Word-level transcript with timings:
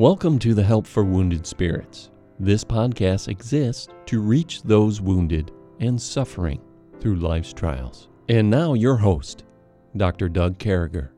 Welcome 0.00 0.38
to 0.38 0.54
the 0.54 0.62
Help 0.62 0.86
for 0.86 1.04
Wounded 1.04 1.46
Spirits. 1.46 2.10
This 2.38 2.64
podcast 2.64 3.28
exists 3.28 3.86
to 4.06 4.22
reach 4.22 4.62
those 4.62 4.98
wounded 4.98 5.52
and 5.78 6.00
suffering 6.00 6.62
through 7.00 7.16
life's 7.16 7.52
trials. 7.52 8.08
And 8.30 8.48
now, 8.48 8.72
your 8.72 8.96
host, 8.96 9.44
Dr. 9.98 10.30
Doug 10.30 10.58
Carriger. 10.58 11.12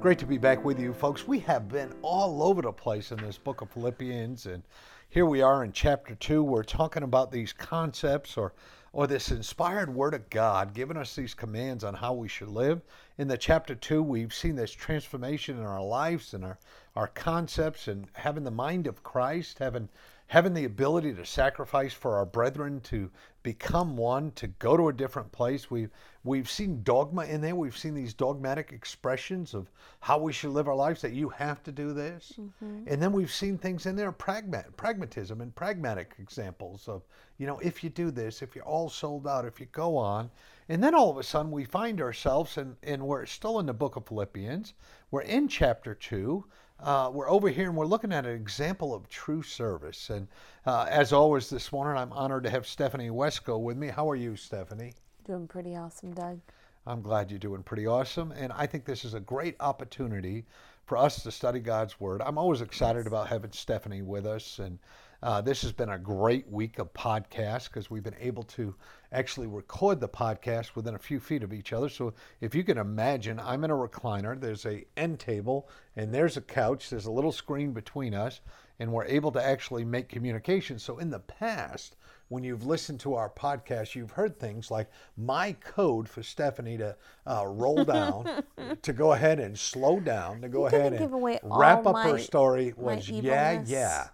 Great 0.00 0.18
to 0.18 0.26
be 0.26 0.38
back 0.38 0.64
with 0.64 0.80
you, 0.80 0.92
folks. 0.92 1.28
We 1.28 1.38
have 1.40 1.68
been 1.68 1.92
all 2.02 2.42
over 2.42 2.62
the 2.62 2.72
place 2.72 3.12
in 3.12 3.18
this 3.18 3.38
book 3.38 3.60
of 3.60 3.70
Philippians, 3.70 4.46
and 4.46 4.64
here 5.10 5.24
we 5.24 5.40
are 5.40 5.64
in 5.64 5.72
chapter 5.72 6.14
two. 6.14 6.42
We're 6.42 6.62
talking 6.62 7.02
about 7.02 7.32
these 7.32 7.52
concepts 7.52 8.36
or 8.36 8.52
or 8.92 9.06
this 9.06 9.30
inspired 9.30 9.94
word 9.94 10.14
of 10.14 10.28
God 10.30 10.74
giving 10.74 10.96
us 10.96 11.14
these 11.14 11.34
commands 11.34 11.84
on 11.84 11.94
how 11.94 12.14
we 12.14 12.28
should 12.28 12.48
live. 12.48 12.82
In 13.18 13.28
the 13.28 13.38
chapter 13.38 13.74
two, 13.74 14.02
we've 14.02 14.34
seen 14.34 14.56
this 14.56 14.72
transformation 14.72 15.58
in 15.58 15.64
our 15.64 15.82
lives 15.82 16.34
and 16.34 16.44
our, 16.44 16.58
our 16.96 17.08
concepts 17.08 17.88
and 17.88 18.06
having 18.14 18.44
the 18.44 18.50
mind 18.50 18.86
of 18.86 19.02
Christ, 19.02 19.58
having 19.58 19.88
having 20.28 20.52
the 20.52 20.64
ability 20.64 21.14
to 21.14 21.24
sacrifice 21.24 21.94
for 21.94 22.16
our 22.16 22.26
brethren 22.26 22.80
to 22.82 23.10
become 23.42 23.96
one, 23.96 24.30
to 24.32 24.46
go 24.46 24.76
to 24.76 24.88
a 24.88 24.92
different 24.92 25.32
place. 25.32 25.70
We've 25.70 25.90
we've 26.22 26.50
seen 26.50 26.82
dogma 26.82 27.24
in 27.24 27.40
there. 27.40 27.54
We've 27.56 27.76
seen 27.76 27.94
these 27.94 28.14
dogmatic 28.14 28.72
expressions 28.72 29.54
of 29.54 29.70
how 30.00 30.18
we 30.18 30.32
should 30.32 30.50
live 30.50 30.68
our 30.68 30.76
lives. 30.76 31.00
That 31.00 31.12
you 31.12 31.28
have 31.30 31.62
to 31.64 31.72
do 31.72 31.92
this, 31.92 32.34
mm-hmm. 32.38 32.84
and 32.86 33.02
then 33.02 33.12
we've 33.12 33.32
seen 33.32 33.56
things 33.58 33.86
in 33.86 33.96
there 33.96 34.12
pragmat, 34.12 34.74
pragmatism 34.98 35.40
and 35.40 35.54
pragmatic 35.54 36.14
examples 36.18 36.88
of 36.88 37.02
you 37.38 37.46
know 37.46 37.58
if 37.60 37.84
you 37.84 37.90
do 37.90 38.10
this, 38.10 38.42
if 38.42 38.54
you're 38.54 38.64
all 38.64 38.88
sold 38.88 39.26
out, 39.26 39.44
if 39.44 39.60
you 39.60 39.66
go 39.66 39.96
on, 39.96 40.30
and 40.68 40.82
then 40.82 40.94
all 40.94 41.10
of 41.10 41.18
a 41.18 41.22
sudden 41.22 41.52
we 41.52 41.64
find 41.64 42.00
ourselves 42.00 42.58
and 42.58 42.76
and 42.82 43.00
we're 43.00 43.24
still 43.26 43.60
in 43.60 43.66
the 43.66 43.72
book 43.72 43.96
of 43.96 44.06
Philippians. 44.06 44.74
We're 45.10 45.22
in 45.22 45.46
chapter 45.48 45.94
two 45.94 46.44
uh, 46.80 47.10
we're 47.12 47.28
over 47.28 47.48
here 47.48 47.68
and 47.68 47.76
we're 47.76 47.86
looking 47.86 48.12
at 48.12 48.24
an 48.24 48.34
example 48.34 48.94
of 48.94 49.08
true 49.08 49.42
service. 49.42 50.10
And 50.10 50.28
uh, 50.64 50.86
as 50.88 51.12
always, 51.12 51.50
this 51.50 51.72
morning, 51.72 52.00
I'm 52.00 52.12
honored 52.12 52.44
to 52.44 52.50
have 52.50 52.68
Stephanie 52.68 53.10
Wesco 53.10 53.60
with 53.60 53.76
me. 53.76 53.88
How 53.88 54.08
are 54.08 54.14
you, 54.14 54.36
Stephanie? 54.36 54.92
Doing 55.24 55.48
pretty 55.48 55.74
awesome, 55.74 56.12
Doug. 56.12 56.40
I'm 56.86 57.02
glad 57.02 57.30
you're 57.30 57.40
doing 57.40 57.64
pretty 57.64 57.86
awesome. 57.88 58.30
And 58.30 58.52
I 58.52 58.66
think 58.66 58.84
this 58.84 59.04
is 59.04 59.14
a 59.14 59.20
great 59.20 59.56
opportunity 59.58 60.46
for 60.88 60.96
us 60.96 61.22
to 61.22 61.30
study 61.30 61.60
God's 61.60 62.00
Word. 62.00 62.22
I'm 62.24 62.38
always 62.38 62.62
excited 62.62 63.06
about 63.06 63.28
having 63.28 63.52
Stephanie 63.52 64.00
with 64.00 64.24
us. 64.24 64.58
And 64.58 64.78
uh, 65.22 65.42
this 65.42 65.60
has 65.60 65.70
been 65.70 65.90
a 65.90 65.98
great 65.98 66.50
week 66.50 66.78
of 66.78 66.90
podcasts 66.94 67.64
because 67.64 67.90
we've 67.90 68.02
been 68.02 68.16
able 68.18 68.44
to 68.44 68.74
actually 69.12 69.48
record 69.48 70.00
the 70.00 70.08
podcast 70.08 70.74
within 70.74 70.94
a 70.94 70.98
few 70.98 71.20
feet 71.20 71.42
of 71.42 71.52
each 71.52 71.74
other. 71.74 71.90
So 71.90 72.14
if 72.40 72.54
you 72.54 72.64
can 72.64 72.78
imagine, 72.78 73.38
I'm 73.38 73.64
in 73.64 73.70
a 73.70 73.74
recliner. 73.74 74.40
There's 74.40 74.64
a 74.64 74.86
end 74.96 75.20
table 75.20 75.68
and 75.94 76.12
there's 76.12 76.38
a 76.38 76.40
couch. 76.40 76.88
There's 76.88 77.04
a 77.04 77.12
little 77.12 77.32
screen 77.32 77.72
between 77.72 78.14
us, 78.14 78.40
and 78.78 78.90
we're 78.90 79.04
able 79.04 79.32
to 79.32 79.44
actually 79.44 79.84
make 79.84 80.08
communication. 80.08 80.78
So 80.78 80.96
in 80.96 81.10
the 81.10 81.20
past, 81.20 81.96
when 82.28 82.44
you've 82.44 82.66
listened 82.66 83.00
to 83.00 83.14
our 83.14 83.30
podcast, 83.30 83.94
you've 83.94 84.10
heard 84.10 84.38
things 84.38 84.70
like 84.70 84.90
my 85.16 85.52
code 85.52 86.08
for 86.08 86.22
Stephanie 86.22 86.78
to 86.78 86.96
uh, 87.26 87.44
roll 87.46 87.84
down, 87.84 88.42
to 88.82 88.92
go 88.92 89.12
ahead 89.12 89.40
and 89.40 89.58
slow 89.58 89.98
down, 90.00 90.40
to 90.42 90.48
go 90.48 90.66
ahead 90.66 90.92
and 90.92 91.40
wrap 91.42 91.86
up 91.86 91.94
my, 91.94 92.10
her 92.10 92.18
story 92.18 92.74
was 92.76 93.08
yeah, 93.08 93.62
yeah. 93.66 94.08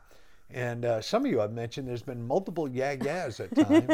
And 0.51 0.85
uh, 0.85 1.01
some 1.01 1.25
of 1.25 1.31
you 1.31 1.41
have 1.41 1.53
mentioned 1.53 1.89
there's 1.89 2.03
been 2.03 2.25
multiple 2.25 2.69
yeah 2.69 2.92
yeahs 2.92 3.41
at 3.41 3.55
times 3.57 3.91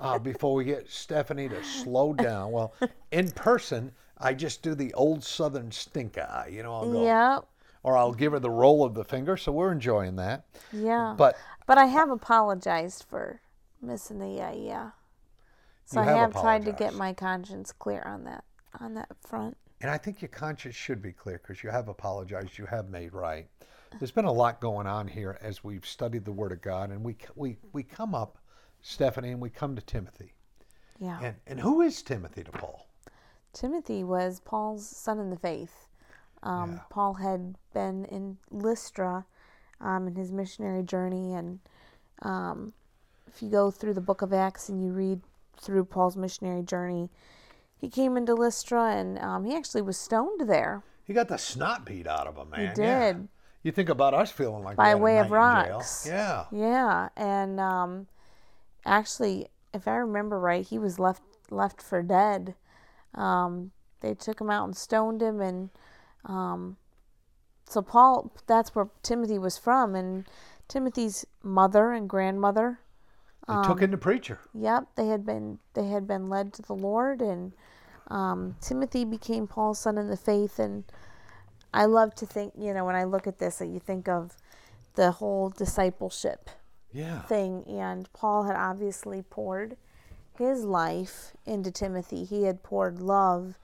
uh, 0.00 0.18
before 0.18 0.54
we 0.54 0.64
get 0.64 0.90
Stephanie 0.90 1.48
to 1.48 1.62
slow 1.62 2.14
down. 2.14 2.52
Well, 2.52 2.72
in 3.10 3.30
person, 3.32 3.92
I 4.16 4.32
just 4.32 4.62
do 4.62 4.74
the 4.74 4.94
old 4.94 5.22
Southern 5.22 5.70
stink 5.70 6.16
eye. 6.16 6.50
You 6.50 6.62
know, 6.62 6.74
I'll 6.74 6.90
go. 6.90 7.04
Yep. 7.04 7.46
Or 7.82 7.96
I'll 7.96 8.12
give 8.12 8.32
her 8.32 8.38
the 8.38 8.50
roll 8.50 8.84
of 8.84 8.94
the 8.94 9.04
finger. 9.04 9.36
So 9.36 9.52
we're 9.52 9.72
enjoying 9.72 10.16
that. 10.16 10.44
Yeah. 10.72 11.14
But 11.16 11.36
but 11.66 11.76
I 11.76 11.86
have 11.86 12.10
apologized 12.10 13.04
for 13.08 13.40
missing 13.82 14.18
the 14.18 14.28
yeah 14.28 14.52
yeah. 14.52 14.90
So 15.84 16.00
I 16.00 16.04
have, 16.04 16.32
have 16.32 16.42
tried 16.42 16.64
to 16.66 16.72
get 16.72 16.94
my 16.94 17.12
conscience 17.12 17.72
clear 17.72 18.02
on 18.06 18.24
that 18.24 18.44
on 18.80 18.94
that 18.94 19.08
front. 19.20 19.56
And 19.80 19.90
I 19.90 19.96
think 19.96 20.20
your 20.20 20.28
conscience 20.28 20.74
should 20.74 21.00
be 21.00 21.12
clear 21.12 21.40
because 21.42 21.62
you 21.62 21.70
have 21.70 21.88
apologized. 21.88 22.58
You 22.58 22.66
have 22.66 22.90
made 22.90 23.12
right 23.14 23.48
there's 23.98 24.10
been 24.10 24.24
a 24.24 24.32
lot 24.32 24.60
going 24.60 24.86
on 24.86 25.08
here 25.08 25.38
as 25.40 25.64
we've 25.64 25.84
studied 25.84 26.24
the 26.24 26.32
Word 26.32 26.52
of 26.52 26.62
God, 26.62 26.90
and 26.90 27.02
we 27.02 27.16
we 27.34 27.56
we 27.72 27.82
come 27.82 28.14
up, 28.14 28.38
Stephanie, 28.80 29.30
and 29.30 29.40
we 29.40 29.50
come 29.50 29.74
to 29.76 29.82
Timothy. 29.82 30.32
Yeah. 30.98 31.18
And 31.22 31.36
and 31.46 31.60
who 31.60 31.80
is 31.80 32.02
Timothy 32.02 32.44
to 32.44 32.52
Paul? 32.52 32.86
Timothy 33.52 34.04
was 34.04 34.40
Paul's 34.40 34.86
son 34.86 35.18
in 35.18 35.30
the 35.30 35.36
faith. 35.36 35.88
Um, 36.42 36.72
yeah. 36.72 36.78
Paul 36.88 37.14
had 37.14 37.56
been 37.74 38.04
in 38.06 38.38
Lystra 38.50 39.26
um, 39.80 40.06
in 40.06 40.14
his 40.14 40.30
missionary 40.30 40.82
journey, 40.82 41.34
and 41.34 41.58
um, 42.22 42.72
if 43.34 43.42
you 43.42 43.50
go 43.50 43.70
through 43.70 43.94
the 43.94 44.00
book 44.00 44.22
of 44.22 44.32
Acts 44.32 44.68
and 44.68 44.82
you 44.82 44.92
read 44.92 45.20
through 45.56 45.84
Paul's 45.84 46.16
missionary 46.16 46.62
journey, 46.62 47.10
he 47.76 47.88
came 47.88 48.16
into 48.16 48.34
Lystra 48.34 48.90
and 48.94 49.18
um, 49.18 49.44
he 49.44 49.54
actually 49.54 49.82
was 49.82 49.96
stoned 49.96 50.48
there. 50.48 50.82
He 51.04 51.14
got 51.14 51.28
the 51.28 51.38
snot 51.38 51.84
beat 51.84 52.06
out 52.06 52.26
of 52.26 52.36
him, 52.36 52.50
man. 52.50 52.60
He 52.60 52.74
did. 52.74 53.16
Yeah. 53.16 53.16
You 53.62 53.72
think 53.72 53.88
about 53.88 54.14
us 54.14 54.30
feeling 54.30 54.64
like 54.64 54.76
that. 54.76 54.82
by 54.82 54.94
way 54.94 55.18
of 55.18 55.30
rocks. 55.30 56.06
Yeah. 56.08 56.44
Yeah, 56.50 57.10
and 57.16 57.60
um, 57.60 58.06
actually, 58.86 59.48
if 59.74 59.86
I 59.86 59.96
remember 59.96 60.38
right, 60.38 60.66
he 60.66 60.78
was 60.78 60.98
left 60.98 61.22
left 61.50 61.82
for 61.82 62.02
dead. 62.02 62.54
Um, 63.14 63.72
they 64.00 64.14
took 64.14 64.40
him 64.40 64.50
out 64.50 64.64
and 64.64 64.76
stoned 64.76 65.20
him, 65.20 65.40
and 65.40 65.70
um, 66.24 66.76
so 67.68 67.82
Paul. 67.82 68.32
That's 68.46 68.74
where 68.74 68.88
Timothy 69.02 69.38
was 69.38 69.58
from, 69.58 69.94
and 69.94 70.24
Timothy's 70.68 71.26
mother 71.42 71.92
and 71.92 72.08
grandmother. 72.08 72.80
They 73.50 73.56
um, 73.56 73.64
took 73.64 73.82
in 73.82 73.90
the 73.90 73.98
preacher. 73.98 74.38
Yep, 74.54 74.88
they 74.94 75.08
had 75.08 75.26
been 75.26 75.58
they 75.74 75.88
had 75.88 76.06
been 76.06 76.28
led 76.28 76.52
to 76.54 76.62
the 76.62 76.74
Lord, 76.74 77.20
and 77.20 77.52
um, 78.08 78.56
Timothy 78.60 79.04
became 79.04 79.46
Paul's 79.46 79.80
son 79.80 79.98
in 79.98 80.08
the 80.08 80.16
faith, 80.16 80.58
and 80.58 80.84
I 81.74 81.84
love 81.84 82.14
to 82.16 82.26
think, 82.26 82.54
you 82.56 82.72
know, 82.72 82.84
when 82.84 82.96
I 82.96 83.04
look 83.04 83.26
at 83.26 83.38
this, 83.38 83.58
that 83.58 83.66
you 83.68 83.80
think 83.80 84.08
of 84.08 84.36
the 84.94 85.12
whole 85.12 85.50
discipleship 85.50 86.50
yeah. 86.92 87.22
thing. 87.22 87.64
And 87.68 88.12
Paul 88.12 88.44
had 88.44 88.56
obviously 88.56 89.22
poured 89.22 89.76
his 90.36 90.64
life 90.64 91.32
into 91.46 91.70
Timothy. 91.70 92.24
He 92.24 92.44
had 92.44 92.62
poured 92.62 93.00
love 93.00 93.58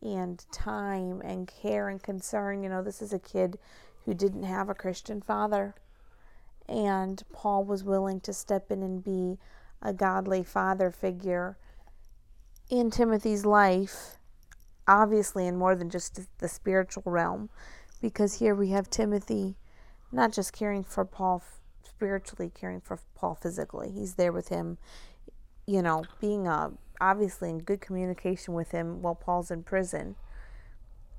and 0.00 0.44
time 0.52 1.20
and 1.22 1.46
care 1.46 1.88
and 1.88 2.02
concern. 2.02 2.62
You 2.62 2.68
know, 2.68 2.82
this 2.82 3.02
is 3.02 3.12
a 3.12 3.18
kid 3.18 3.58
who 4.04 4.14
didn't 4.14 4.44
have 4.44 4.68
a 4.68 4.74
Christian 4.74 5.20
father. 5.20 5.74
And 6.72 7.22
Paul 7.32 7.64
was 7.64 7.84
willing 7.84 8.20
to 8.20 8.32
step 8.32 8.70
in 8.70 8.82
and 8.82 9.04
be 9.04 9.38
a 9.82 9.92
godly 9.92 10.42
father 10.42 10.90
figure 10.90 11.58
in 12.70 12.90
Timothy's 12.90 13.44
life 13.44 14.18
obviously 14.86 15.46
in 15.46 15.56
more 15.56 15.74
than 15.74 15.90
just 15.90 16.20
the 16.38 16.48
spiritual 16.48 17.02
realm, 17.06 17.48
because 18.00 18.38
here 18.38 18.54
we 18.54 18.70
have 18.70 18.90
Timothy 18.90 19.56
not 20.10 20.32
just 20.32 20.52
caring 20.52 20.84
for 20.84 21.04
Paul 21.04 21.42
spiritually, 21.82 22.50
caring 22.52 22.80
for 22.80 22.98
Paul 23.14 23.34
physically. 23.34 23.90
He's 23.90 24.14
there 24.14 24.32
with 24.32 24.48
him, 24.48 24.78
you 25.66 25.80
know, 25.80 26.04
being 26.20 26.46
uh, 26.46 26.70
obviously 27.00 27.50
in 27.50 27.60
good 27.60 27.80
communication 27.80 28.54
with 28.54 28.72
him 28.72 29.00
while 29.00 29.14
Paul's 29.14 29.50
in 29.50 29.62
prison. 29.62 30.16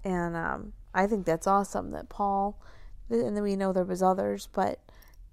And 0.03 0.35
um, 0.35 0.73
I 0.93 1.07
think 1.07 1.25
that's 1.25 1.47
awesome 1.47 1.91
that 1.91 2.09
Paul, 2.09 2.59
and 3.09 3.35
then 3.35 3.43
we 3.43 3.55
know 3.55 3.73
there 3.73 3.83
was 3.83 4.03
others, 4.03 4.47
but 4.51 4.79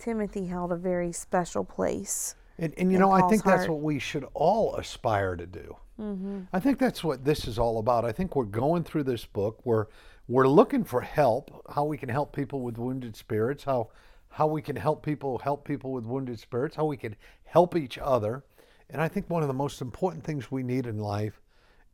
Timothy 0.00 0.47
held 0.47 0.73
a 0.73 0.76
very 0.76 1.12
special 1.12 1.64
place. 1.64 2.35
And, 2.58 2.75
and 2.76 2.91
you 2.91 2.99
know, 2.99 3.08
Paul's 3.08 3.23
I 3.23 3.29
think 3.29 3.44
that's 3.44 3.69
what 3.69 3.81
we 3.81 3.99
should 3.99 4.26
all 4.35 4.75
aspire 4.76 5.37
to 5.37 5.47
do. 5.47 5.76
Mm-hmm. 6.00 6.41
I 6.52 6.61
think 6.61 6.79
that's 6.79 7.05
what 7.05 7.25
this 7.25 7.47
is 7.47 7.58
all 7.58 7.79
about. 7.79 8.05
I 8.05 8.12
think 8.12 8.35
we're 8.35 8.44
going 8.44 8.85
through 8.85 9.05
this 9.05 9.25
book. 9.25 9.61
We're 9.64 9.87
we're 10.29 10.49
looking 10.49 10.85
for 10.85 11.00
help, 11.00 11.64
how 11.75 11.85
we 11.85 11.99
can 11.99 12.08
help 12.08 12.35
people 12.35 12.61
with 12.61 12.79
wounded 12.79 13.17
spirits, 13.17 13.64
how 13.64 13.91
how 14.31 14.47
we 14.47 14.62
can 14.62 14.76
help 14.76 15.05
people 15.05 15.38
help 15.38 15.64
people 15.67 15.93
with 15.93 16.05
wounded 16.05 16.38
spirits, 16.38 16.76
how 16.76 16.87
we 16.87 16.97
can 16.97 17.17
help 17.44 17.76
each 17.76 17.99
other. 17.99 18.44
And 18.88 19.00
I 19.00 19.08
think 19.08 19.29
one 19.29 19.43
of 19.43 19.49
the 19.49 19.55
most 19.55 19.81
important 19.81 20.25
things 20.25 20.50
we 20.50 20.62
need 20.62 20.87
in 20.87 20.99
life 20.99 21.41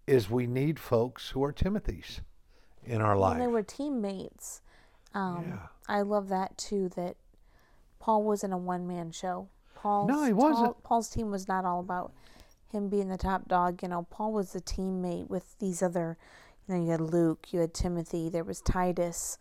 is 0.07 0.31
we 0.31 0.47
need 0.47 0.79
folks 0.79 1.31
who 1.31 1.43
are 1.45 1.53
Timothy's 1.53 2.21
in 2.85 3.01
our 3.01 3.17
life. 3.17 3.35
And 3.35 3.43
they 3.43 3.53
were 3.53 3.63
teammates. 3.63 4.63
Um, 5.15 5.45
yeah. 5.49 5.59
I 5.89 6.03
love 6.03 6.29
that 6.29 6.57
too. 6.57 6.91
That 6.95 7.17
Paul 8.07 8.23
wasn't 8.23 8.53
a 8.53 8.57
one 8.57 8.87
man 8.87 9.11
show. 9.11 9.49
Paul's, 9.75 10.09
no, 10.09 10.23
he 10.23 10.33
wasn't. 10.33 10.81
Paul's 10.85 11.09
team 11.09 11.33
was 11.33 11.49
not 11.49 11.65
all 11.65 11.81
about 11.81 12.13
him 12.71 12.89
being 12.89 13.09
the 13.09 13.17
top 13.17 13.49
dog, 13.49 13.83
you 13.83 13.89
know, 13.89 14.07
Paul 14.11 14.33
was 14.33 14.55
a 14.55 14.61
teammate 14.61 15.29
with 15.29 15.59
these 15.59 15.83
other, 15.83 16.17
you 16.69 16.75
know, 16.75 16.85
you 16.85 16.91
had 16.91 17.01
Luke, 17.01 17.49
you 17.51 17.59
had 17.59 17.75
Timothy, 17.75 18.29
there 18.29 18.45
was 18.45 18.61
Titus. 18.61 19.39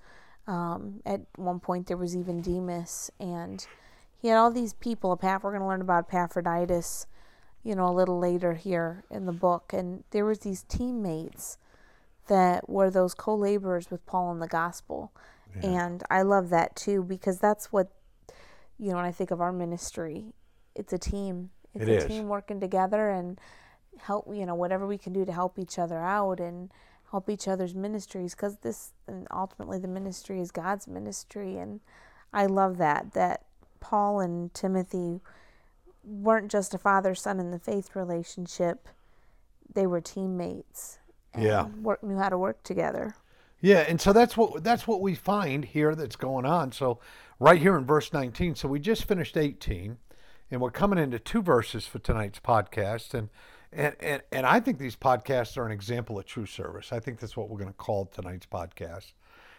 Um, 0.48 1.02
at 1.06 1.22
one 1.36 1.60
point, 1.60 1.88
there 1.88 1.98
was 1.98 2.16
even 2.16 2.42
Demas, 2.42 3.12
and 3.20 3.66
he 4.20 4.30
had 4.30 4.38
all 4.38 4.52
these 4.52 4.74
people. 4.74 5.20
We're 5.22 5.40
going 5.40 5.60
to 5.60 5.68
learn 5.68 5.82
about 5.82 6.08
Epaphroditus, 6.08 7.06
you 7.64 7.76
know, 7.76 7.88
a 7.88 7.94
little 7.94 8.20
later 8.20 8.54
here 8.54 9.04
in 9.12 9.26
the 9.28 9.32
book. 9.32 9.74
And 9.74 10.04
there 10.12 10.26
was 10.26 10.40
these 10.40 10.64
teammates 10.64 11.58
that 12.28 12.68
were 12.68 12.90
those 12.90 13.14
co-laborers 13.14 13.92
with 13.92 14.06
Paul 14.06 14.32
in 14.32 14.40
the 14.40 14.48
gospel. 14.48 15.12
Yeah. 15.56 15.86
And 15.86 16.04
I 16.10 16.22
love 16.22 16.50
that 16.50 16.76
too 16.76 17.04
because 17.04 17.40
that's 17.40 17.72
what 17.72 17.92
you 18.80 18.90
know 18.90 18.98
when 18.98 19.06
I 19.06 19.12
think 19.12 19.32
of 19.32 19.42
our 19.42 19.52
ministry, 19.52 20.34
it's 20.76 20.94
a 20.94 20.98
team. 20.98 21.50
It's 21.74 21.84
it 21.84 21.90
a 21.90 21.98
is. 21.98 22.06
team 22.06 22.28
working 22.28 22.60
together 22.60 23.10
and 23.10 23.40
help 24.00 24.28
you 24.34 24.46
know 24.46 24.56
whatever 24.56 24.86
we 24.86 24.98
can 24.98 25.14
do 25.14 25.26
to 25.26 25.32
help 25.32 25.58
each 25.58 25.80
other 25.80 26.00
out 26.00 26.40
and 26.40 26.72
help 27.12 27.30
each 27.30 27.48
other's 27.48 27.74
ministries 27.74 28.36
because 28.36 28.58
this 28.58 28.92
and 29.08 29.28
ultimately 29.32 29.80
the 29.80 29.88
ministry 29.88 30.42
is 30.42 30.52
God's 30.52 30.88
ministry 30.88 31.58
and 31.58 31.80
I 32.34 32.46
love 32.46 32.78
that 32.78 33.14
that 33.14 33.46
Paul 33.80 34.20
and 34.20 34.54
Timothy 34.54 35.22
weren't 36.04 36.52
just 36.52 36.74
a 36.74 36.78
father 36.78 37.16
son 37.16 37.40
in 37.40 37.52
the 37.52 37.60
faith 37.60 37.96
relationship 37.96 38.90
they 39.74 39.88
were 39.88 40.02
teammates 40.02 41.00
yeah 41.38 41.66
work, 41.82 42.04
knew 42.04 42.18
how 42.18 42.30
to 42.30 42.38
work 42.38 42.62
together 42.64 43.16
yeah 43.66 43.80
and 43.88 44.00
so 44.00 44.14
that's 44.14 44.38
what 44.38 44.64
that's 44.64 44.88
what 44.88 45.02
we 45.02 45.16
find 45.16 45.66
here 45.66 45.96
that's 45.96 46.16
going 46.16 46.46
on 46.46 46.72
so 46.72 47.00
right 47.40 47.62
here 47.62 47.78
in 47.78 47.86
verse 47.86 48.14
19 48.14 48.56
so 48.56 48.68
we 48.68 48.80
just 48.80 49.06
finished 49.06 49.36
18 49.36 49.98
and 50.52 50.62
we're 50.62 50.72
coming 50.72 51.00
into 51.00 51.18
two 51.18 51.42
verses 51.42 51.88
for 51.88 52.00
tonight's 52.00 52.40
podcast 52.40 53.14
and 53.14 53.30
and, 53.76 53.94
and, 54.00 54.22
and 54.32 54.46
I 54.46 54.62
think 54.62 54.78
these 54.78 54.96
podcasts 54.96 55.58
are 55.58 55.66
an 55.66 55.72
example 55.74 56.18
of 56.18 56.26
true 56.26 56.46
service. 56.46 56.94
I 56.94 57.02
think 57.02 57.20
that's 57.20 57.36
what 57.36 57.50
we're 57.50 57.58
going 57.58 57.72
to 57.72 57.74
call 57.74 58.06
tonight's 58.06 58.46
podcast. 58.46 59.12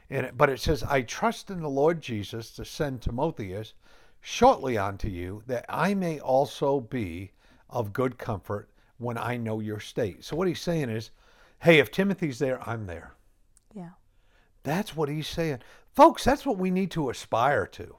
And 0.08 0.30
but 0.34 0.48
it 0.48 0.58
says, 0.58 0.82
I 0.82 1.02
trust 1.02 1.50
in 1.50 1.60
the 1.60 1.68
Lord 1.68 2.00
Jesus 2.00 2.50
to 2.52 2.64
send 2.64 3.02
Timotheus 3.02 3.74
shortly 4.22 4.78
unto 4.78 5.08
you, 5.08 5.42
that 5.46 5.66
I 5.68 5.94
may 5.94 6.18
also 6.18 6.80
be 6.80 7.32
of 7.68 7.92
good 7.92 8.16
comfort 8.16 8.70
when 8.98 9.18
I 9.18 9.36
know 9.36 9.60
your 9.60 9.80
state. 9.80 10.24
So 10.24 10.34
what 10.34 10.48
he's 10.48 10.60
saying 10.60 10.88
is, 10.88 11.10
hey, 11.60 11.78
if 11.78 11.90
Timothy's 11.90 12.38
there, 12.38 12.66
I'm 12.66 12.86
there. 12.86 13.12
Yeah. 13.76 13.90
That's 14.64 14.96
what 14.96 15.08
he's 15.08 15.28
saying. 15.28 15.58
Folks, 15.94 16.25
that's 16.25 16.44
what 16.44 16.58
we 16.58 16.70
need 16.70 16.90
to 16.93 17.11
aspire 17.11 17.67
to. 17.69 17.96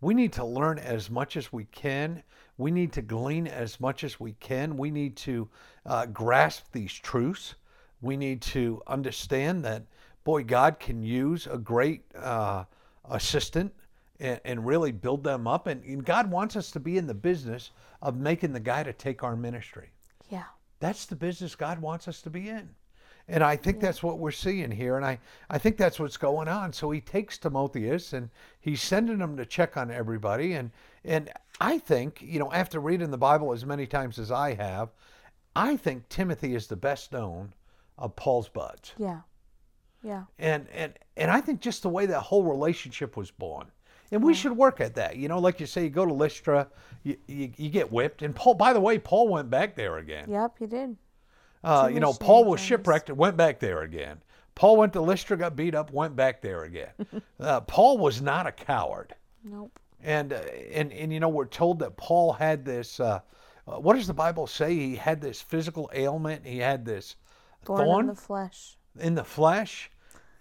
We 0.00 0.14
need 0.14 0.32
to 0.34 0.44
learn 0.44 0.78
as 0.78 1.08
much 1.08 1.36
as 1.36 1.52
we 1.52 1.64
can 1.64 2.22
we 2.62 2.70
need 2.70 2.92
to 2.92 3.02
glean 3.02 3.46
as 3.46 3.80
much 3.80 4.04
as 4.04 4.20
we 4.20 4.32
can. 4.34 4.76
We 4.76 4.90
need 4.90 5.16
to 5.18 5.48
uh, 5.86 6.06
grasp 6.06 6.66
these 6.72 6.92
truths. 6.92 7.54
We 8.00 8.16
need 8.16 8.42
to 8.42 8.82
understand 8.86 9.64
that, 9.64 9.84
boy, 10.24 10.44
God 10.44 10.78
can 10.78 11.02
use 11.02 11.46
a 11.46 11.58
great 11.58 12.02
uh, 12.16 12.64
assistant 13.10 13.72
and, 14.20 14.40
and, 14.44 14.64
really 14.66 14.92
build 14.92 15.24
them 15.24 15.48
up. 15.48 15.66
And, 15.66 15.82
and 15.84 16.04
God 16.04 16.30
wants 16.30 16.54
us 16.54 16.70
to 16.72 16.80
be 16.80 16.98
in 16.98 17.06
the 17.06 17.14
business 17.14 17.70
of 18.00 18.16
making 18.16 18.52
the 18.52 18.60
guy 18.60 18.82
to 18.82 18.92
take 18.92 19.22
our 19.22 19.34
ministry. 19.34 19.90
Yeah. 20.28 20.44
That's 20.78 21.06
the 21.06 21.16
business 21.16 21.56
God 21.56 21.80
wants 21.80 22.06
us 22.06 22.22
to 22.22 22.30
be 22.30 22.48
in. 22.48 22.68
And 23.28 23.42
I 23.42 23.56
think 23.56 23.80
that's 23.80 24.02
what 24.02 24.18
we're 24.18 24.30
seeing 24.30 24.70
here. 24.70 24.96
And 24.96 25.06
I, 25.06 25.18
I 25.48 25.58
think 25.58 25.76
that's 25.76 26.00
what's 26.00 26.16
going 26.16 26.48
on. 26.48 26.72
So 26.72 26.90
he 26.90 27.00
takes 27.00 27.38
Timotheus 27.38 28.12
and 28.12 28.30
he's 28.60 28.82
sending 28.82 29.18
him 29.18 29.36
to 29.36 29.46
check 29.46 29.76
on 29.76 29.90
everybody. 29.90 30.54
And, 30.54 30.70
and 31.04 31.30
I 31.60 31.78
think, 31.78 32.20
you 32.20 32.38
know, 32.38 32.52
after 32.52 32.80
reading 32.80 33.10
the 33.10 33.18
Bible 33.18 33.52
as 33.52 33.64
many 33.64 33.86
times 33.86 34.18
as 34.18 34.30
I 34.30 34.54
have, 34.54 34.90
I 35.54 35.76
think 35.76 36.08
Timothy 36.08 36.54
is 36.54 36.66
the 36.66 36.76
best 36.76 37.12
known 37.12 37.54
of 37.98 38.16
Paul's 38.16 38.48
buds. 38.48 38.92
Yeah. 38.98 39.20
Yeah. 40.02 40.24
And, 40.38 40.66
and, 40.72 40.94
and 41.16 41.30
I 41.30 41.40
think 41.40 41.60
just 41.60 41.82
the 41.82 41.88
way 41.88 42.06
that 42.06 42.20
whole 42.20 42.42
relationship 42.42 43.16
was 43.16 43.30
born. 43.30 43.66
And 44.10 44.22
we 44.22 44.34
should 44.34 44.52
work 44.52 44.80
at 44.80 44.94
that. 44.96 45.16
You 45.16 45.28
know, 45.28 45.38
like 45.38 45.58
you 45.58 45.64
say, 45.64 45.84
you 45.84 45.90
go 45.90 46.04
to 46.04 46.12
Lystra, 46.12 46.68
you, 47.02 47.16
you, 47.26 47.50
you 47.56 47.70
get 47.70 47.90
whipped. 47.90 48.20
And 48.20 48.34
Paul, 48.34 48.54
by 48.54 48.74
the 48.74 48.80
way, 48.80 48.98
Paul 48.98 49.28
went 49.28 49.48
back 49.48 49.74
there 49.74 49.98
again. 49.98 50.28
Yep, 50.28 50.56
he 50.58 50.66
did. 50.66 50.96
Uh, 51.64 51.88
you 51.92 52.00
know, 52.00 52.12
Paul 52.12 52.44
was 52.44 52.60
shipwrecked 52.60 53.08
and 53.08 53.18
went 53.18 53.36
back 53.36 53.60
there 53.60 53.82
again. 53.82 54.20
Paul 54.54 54.76
went 54.76 54.92
to 54.94 55.00
Lystra, 55.00 55.36
got 55.36 55.56
beat 55.56 55.74
up, 55.74 55.92
went 55.92 56.16
back 56.16 56.42
there 56.42 56.64
again. 56.64 56.90
uh, 57.40 57.60
Paul 57.62 57.98
was 57.98 58.20
not 58.20 58.46
a 58.46 58.52
coward. 58.52 59.14
Nope. 59.44 59.78
And, 60.02 60.32
uh, 60.32 60.40
and, 60.72 60.92
and, 60.92 61.12
you 61.12 61.20
know, 61.20 61.28
we're 61.28 61.46
told 61.46 61.78
that 61.78 61.96
Paul 61.96 62.32
had 62.32 62.64
this, 62.64 62.98
uh, 62.98 63.20
uh, 63.66 63.78
what 63.78 63.94
does 63.94 64.06
the 64.06 64.14
Bible 64.14 64.46
say? 64.46 64.74
He 64.74 64.96
had 64.96 65.20
this 65.20 65.40
physical 65.40 65.88
ailment. 65.94 66.44
He 66.44 66.58
had 66.58 66.84
this 66.84 67.16
thorn, 67.64 67.84
thorn 67.84 68.00
in 68.00 68.06
the 68.08 68.20
flesh. 68.20 68.76
In 68.98 69.14
the 69.14 69.24
flesh. 69.24 69.90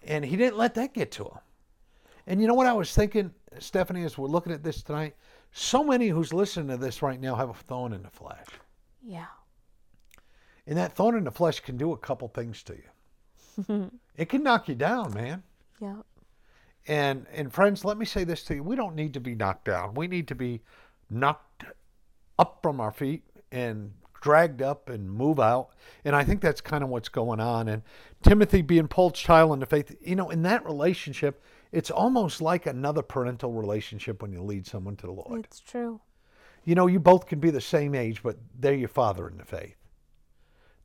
And 0.03 0.25
he 0.25 0.35
didn't 0.35 0.57
let 0.57 0.73
that 0.75 0.94
get 0.94 1.12
to 1.12 1.25
him. 1.25 1.39
And 2.27 2.41
you 2.41 2.47
know 2.47 2.53
what 2.53 2.68
I 2.68 2.73
was 2.73 2.94
thinking, 2.94 3.31
Stephanie, 3.59 4.03
as 4.03 4.18
we're 4.18 4.27
looking 4.27 4.53
at 4.53 4.63
this 4.63 4.81
tonight? 4.81 5.15
So 5.51 5.83
many 5.83 6.07
who's 6.07 6.33
listening 6.33 6.69
to 6.69 6.77
this 6.77 7.01
right 7.01 7.19
now 7.19 7.35
have 7.35 7.50
a 7.50 7.53
thorn 7.53 7.94
in 7.94 8.03
the 8.03 8.09
flesh. 8.09 8.47
Yeah. 9.03 9.25
And 10.71 10.77
that 10.77 10.94
thorn 10.94 11.18
in 11.18 11.25
the 11.25 11.31
flesh 11.31 11.59
can 11.59 11.75
do 11.75 11.91
a 11.91 11.97
couple 11.97 12.29
things 12.29 12.63
to 12.63 12.77
you. 12.77 13.91
it 14.15 14.29
can 14.29 14.41
knock 14.41 14.69
you 14.69 14.75
down, 14.75 15.13
man. 15.13 15.44
Yeah. 15.81 15.97
And 16.88 17.25
and 17.33 17.51
friends, 17.51 17.83
let 17.83 17.97
me 17.97 18.06
say 18.06 18.23
this 18.23 18.45
to 18.45 18.56
you. 18.56 18.63
We 18.63 18.77
don't 18.77 18.95
need 18.95 19.13
to 19.15 19.19
be 19.19 19.35
knocked 19.35 19.65
down. 19.65 19.95
We 19.95 20.07
need 20.07 20.29
to 20.29 20.35
be 20.35 20.62
knocked 21.09 21.65
up 22.39 22.59
from 22.63 22.79
our 22.79 22.94
feet 22.94 23.23
and 23.51 23.91
dragged 24.21 24.62
up 24.62 24.88
and 24.88 25.12
move 25.12 25.41
out. 25.41 25.71
And 26.06 26.15
I 26.15 26.23
think 26.23 26.39
that's 26.39 26.62
kind 26.62 26.85
of 26.85 26.89
what's 26.89 27.09
going 27.09 27.41
on. 27.41 27.68
And 27.68 27.81
Timothy 28.23 28.62
being 28.62 28.88
Paul's 28.88 29.19
child 29.19 29.51
in 29.51 29.59
the 29.59 29.65
faith, 29.65 29.94
you 30.00 30.15
know, 30.15 30.29
in 30.29 30.41
that 30.44 30.63
relationship, 30.63 31.44
it's 31.73 31.91
almost 31.91 32.41
like 32.41 32.65
another 32.65 33.01
parental 33.01 33.51
relationship 33.51 34.21
when 34.21 34.31
you 34.31 34.41
lead 34.41 34.65
someone 34.65 34.95
to 34.95 35.07
the 35.07 35.12
Lord. 35.12 35.44
It's 35.44 35.59
true. 35.59 36.00
You 36.63 36.75
know, 36.75 36.88
you 36.88 37.01
both 37.01 37.25
can 37.27 37.41
be 37.41 37.50
the 37.50 37.59
same 37.59 37.94
age, 37.94 38.23
but 38.23 38.38
they're 38.57 38.73
your 38.73 38.88
father 38.88 39.27
in 39.27 39.35
the 39.35 39.44
faith. 39.44 39.75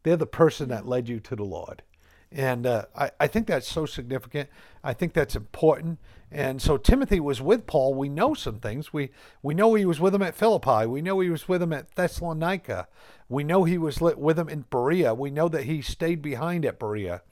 They're 0.06 0.16
the 0.16 0.24
person 0.24 0.68
that 0.68 0.86
led 0.86 1.08
you 1.08 1.18
to 1.18 1.34
the 1.34 1.42
Lord. 1.42 1.82
And 2.30 2.64
uh, 2.64 2.84
I, 2.96 3.10
I 3.18 3.26
think 3.26 3.48
that's 3.48 3.66
so 3.66 3.86
significant. 3.86 4.48
I 4.84 4.92
think 4.92 5.14
that's 5.14 5.34
important. 5.34 5.98
And 6.30 6.62
so 6.62 6.76
Timothy 6.76 7.18
was 7.18 7.42
with 7.42 7.66
Paul. 7.66 7.92
We 7.92 8.08
know 8.08 8.32
some 8.32 8.60
things. 8.60 8.92
We, 8.92 9.10
we 9.42 9.52
know 9.52 9.74
he 9.74 9.84
was 9.84 9.98
with 9.98 10.14
him 10.14 10.22
at 10.22 10.36
Philippi. 10.36 10.86
We 10.86 11.02
know 11.02 11.18
he 11.18 11.28
was 11.28 11.48
with 11.48 11.60
him 11.60 11.72
at 11.72 11.92
Thessalonica. 11.96 12.86
We 13.28 13.42
know 13.42 13.64
he 13.64 13.78
was 13.78 14.00
with 14.00 14.38
him 14.38 14.48
in 14.48 14.66
Berea. 14.70 15.12
We 15.12 15.32
know 15.32 15.48
that 15.48 15.64
he 15.64 15.82
stayed 15.82 16.22
behind 16.22 16.64
at 16.64 16.78
Berea 16.78 17.22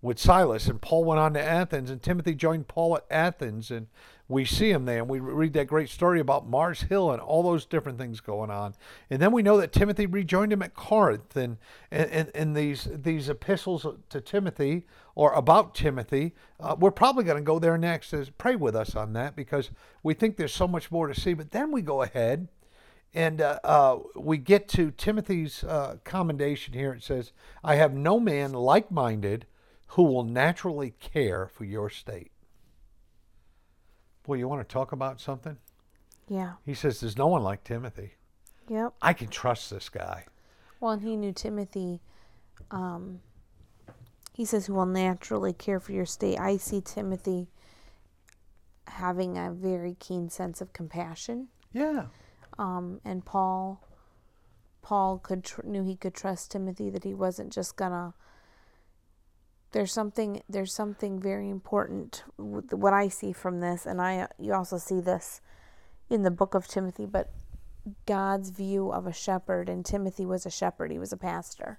with 0.00 0.20
Silas. 0.20 0.68
And 0.68 0.80
Paul 0.80 1.02
went 1.02 1.18
on 1.18 1.34
to 1.34 1.42
Athens. 1.42 1.90
And 1.90 2.00
Timothy 2.00 2.36
joined 2.36 2.68
Paul 2.68 2.96
at 2.96 3.06
Athens. 3.10 3.72
And 3.72 3.88
we 4.30 4.44
see 4.44 4.70
him 4.70 4.84
there 4.84 4.98
and 4.98 5.08
we 5.08 5.18
read 5.18 5.52
that 5.54 5.66
great 5.66 5.88
story 5.88 6.20
about 6.20 6.48
Mars 6.48 6.82
Hill 6.82 7.10
and 7.10 7.20
all 7.20 7.42
those 7.42 7.66
different 7.66 7.98
things 7.98 8.20
going 8.20 8.48
on. 8.48 8.74
And 9.10 9.20
then 9.20 9.32
we 9.32 9.42
know 9.42 9.56
that 9.56 9.72
Timothy 9.72 10.06
rejoined 10.06 10.52
him 10.52 10.62
at 10.62 10.72
Corinth 10.72 11.36
and 11.36 11.58
and, 11.90 12.30
and 12.32 12.56
these 12.56 12.88
these 12.92 13.28
epistles 13.28 13.84
to 14.08 14.20
Timothy 14.20 14.86
or 15.16 15.32
about 15.32 15.74
Timothy, 15.74 16.32
uh, 16.60 16.76
we're 16.78 16.92
probably 16.92 17.24
going 17.24 17.38
to 17.38 17.42
go 17.42 17.58
there 17.58 17.76
next. 17.76 18.12
Is 18.12 18.30
pray 18.30 18.54
with 18.54 18.76
us 18.76 18.94
on 18.94 19.14
that 19.14 19.34
because 19.34 19.70
we 20.04 20.14
think 20.14 20.36
there's 20.36 20.54
so 20.54 20.68
much 20.68 20.92
more 20.92 21.08
to 21.08 21.20
see. 21.20 21.34
But 21.34 21.50
then 21.50 21.72
we 21.72 21.82
go 21.82 22.02
ahead 22.02 22.46
and 23.12 23.40
uh, 23.40 23.58
uh, 23.64 23.98
we 24.14 24.38
get 24.38 24.68
to 24.68 24.92
Timothy's 24.92 25.64
uh, 25.64 25.96
commendation 26.04 26.72
here. 26.72 26.92
It 26.92 27.02
says, 27.02 27.32
"I 27.64 27.74
have 27.74 27.94
no 27.94 28.20
man 28.20 28.52
like-minded 28.52 29.46
who 29.88 30.04
will 30.04 30.22
naturally 30.22 30.94
care 31.00 31.48
for 31.48 31.64
your 31.64 31.90
state." 31.90 32.30
Boy, 34.30 34.36
you 34.36 34.46
want 34.46 34.60
to 34.60 34.72
talk 34.72 34.92
about 34.92 35.20
something? 35.20 35.56
Yeah. 36.28 36.52
He 36.64 36.72
says, 36.72 37.00
There's 37.00 37.18
no 37.18 37.26
one 37.26 37.42
like 37.42 37.64
Timothy. 37.64 38.12
Yep. 38.68 38.94
I 39.02 39.12
can 39.12 39.26
trust 39.26 39.70
this 39.70 39.88
guy. 39.88 40.26
Well, 40.78 40.92
and 40.92 41.02
he 41.02 41.16
knew 41.16 41.32
Timothy. 41.32 42.00
Um, 42.70 43.22
he 44.32 44.44
says, 44.44 44.66
Who 44.66 44.74
will 44.74 44.86
naturally 44.86 45.52
care 45.52 45.80
for 45.80 45.90
your 45.90 46.06
state. 46.06 46.38
I 46.38 46.58
see 46.58 46.80
Timothy 46.80 47.48
having 48.86 49.36
a 49.36 49.50
very 49.50 49.96
keen 49.98 50.30
sense 50.30 50.60
of 50.60 50.72
compassion. 50.72 51.48
Yeah. 51.72 52.04
Um, 52.56 53.00
and 53.04 53.24
Paul, 53.24 53.84
Paul 54.80 55.18
could 55.18 55.42
tr- 55.42 55.66
knew 55.66 55.82
he 55.82 55.96
could 55.96 56.14
trust 56.14 56.52
Timothy 56.52 56.88
that 56.90 57.02
he 57.02 57.14
wasn't 57.14 57.52
just 57.52 57.74
gonna 57.74 58.14
there's 59.72 59.92
something 59.92 60.42
there's 60.48 60.72
something 60.72 61.20
very 61.20 61.48
important 61.48 62.24
what 62.36 62.92
I 62.92 63.08
see 63.08 63.32
from 63.32 63.60
this 63.60 63.86
and 63.86 64.00
I 64.00 64.28
you 64.38 64.52
also 64.52 64.78
see 64.78 65.00
this 65.00 65.40
in 66.08 66.22
the 66.22 66.30
book 66.30 66.54
of 66.54 66.66
Timothy 66.66 67.06
but 67.06 67.30
God's 68.06 68.50
view 68.50 68.90
of 68.90 69.06
a 69.06 69.12
shepherd 69.12 69.68
and 69.68 69.84
Timothy 69.84 70.26
was 70.26 70.44
a 70.44 70.50
shepherd 70.50 70.90
he 70.90 70.98
was 70.98 71.12
a 71.12 71.16
pastor. 71.16 71.78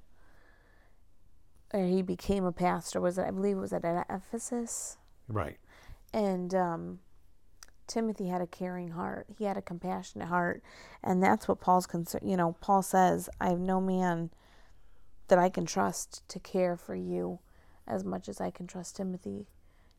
Or 1.73 1.85
he 1.85 2.01
became 2.01 2.45
a 2.45 2.51
pastor 2.51 3.01
was 3.01 3.17
it 3.17 3.25
I 3.25 3.31
believe 3.31 3.57
it 3.57 3.61
was 3.61 3.73
at 3.73 3.83
Ephesus? 4.09 4.97
Right. 5.27 5.57
And 6.13 6.53
um, 6.53 6.99
Timothy 7.87 8.27
had 8.27 8.41
a 8.41 8.47
caring 8.47 8.89
heart 8.91 9.27
he 9.37 9.43
had 9.43 9.57
a 9.57 9.61
compassionate 9.61 10.29
heart 10.29 10.63
and 11.03 11.21
that's 11.21 11.47
what 11.47 11.59
Paul's 11.59 11.87
concern 11.87 12.21
you 12.23 12.37
know 12.37 12.55
Paul 12.61 12.81
says 12.81 13.29
I 13.41 13.49
have 13.49 13.59
no 13.59 13.81
man 13.81 14.29
that 15.27 15.39
I 15.39 15.49
can 15.49 15.65
trust 15.65 16.27
to 16.29 16.39
care 16.39 16.77
for 16.77 16.95
you 16.95 17.39
as 17.91 18.03
much 18.03 18.29
as 18.29 18.39
I 18.39 18.49
can 18.49 18.65
trust 18.65 18.95
Timothy 18.95 19.47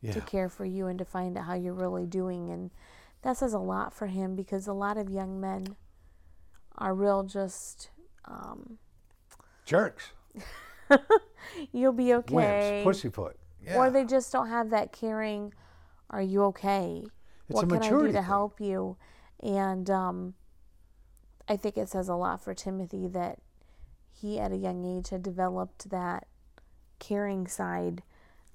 yeah. 0.01 0.13
to 0.13 0.21
care 0.21 0.49
for 0.49 0.65
you 0.65 0.87
and 0.87 0.99
to 0.99 1.05
find 1.05 1.37
out 1.37 1.45
how 1.45 1.55
you're 1.55 1.75
really 1.75 2.07
doing 2.07 2.51
and 2.51 2.71
that 3.23 3.37
says 3.37 3.53
a 3.53 3.59
lot 3.59 3.95
for 3.95 4.09
him 4.09 4.35
because 4.35 4.67
a 4.67 4.73
lot 4.73 4.97
of 4.97 5.09
young 5.09 5.41
men 5.41 5.77
are 6.77 6.95
real 6.95 7.23
just 7.23 7.91
um, 8.25 8.79
Jerks. 9.65 10.11
you'll 11.73 11.93
be 11.93 12.13
okay 12.15 12.35
Wimps. 12.35 12.85
Pussyfoot. 12.85 13.37
Yeah. 13.65 13.77
or 13.77 13.91
they 13.91 14.05
just 14.05 14.33
don't 14.33 14.49
have 14.49 14.71
that 14.71 14.93
caring 14.93 15.53
are 16.11 16.23
you 16.23 16.43
okay 16.45 17.05
It's 17.49 17.55
what 17.55 17.65
a 17.65 17.69
can 17.69 17.83
i 17.83 17.89
do 17.89 18.07
to 18.07 18.13
thing. 18.13 18.23
help 18.25 18.61
you 18.61 18.97
and 19.41 19.89
um, 19.89 20.35
i 21.49 21.57
think 21.57 21.77
it 21.77 21.89
says 21.89 22.09
a 22.09 22.15
lot 22.15 22.43
for 22.43 22.55
timothy 22.55 23.07
that 23.09 23.39
he 24.13 24.39
at 24.41 24.51
a 24.51 24.57
young 24.57 24.85
age 24.85 25.11
had 25.11 25.23
developed 25.23 25.91
that 25.91 26.27
caring 27.03 27.47
side 27.49 28.03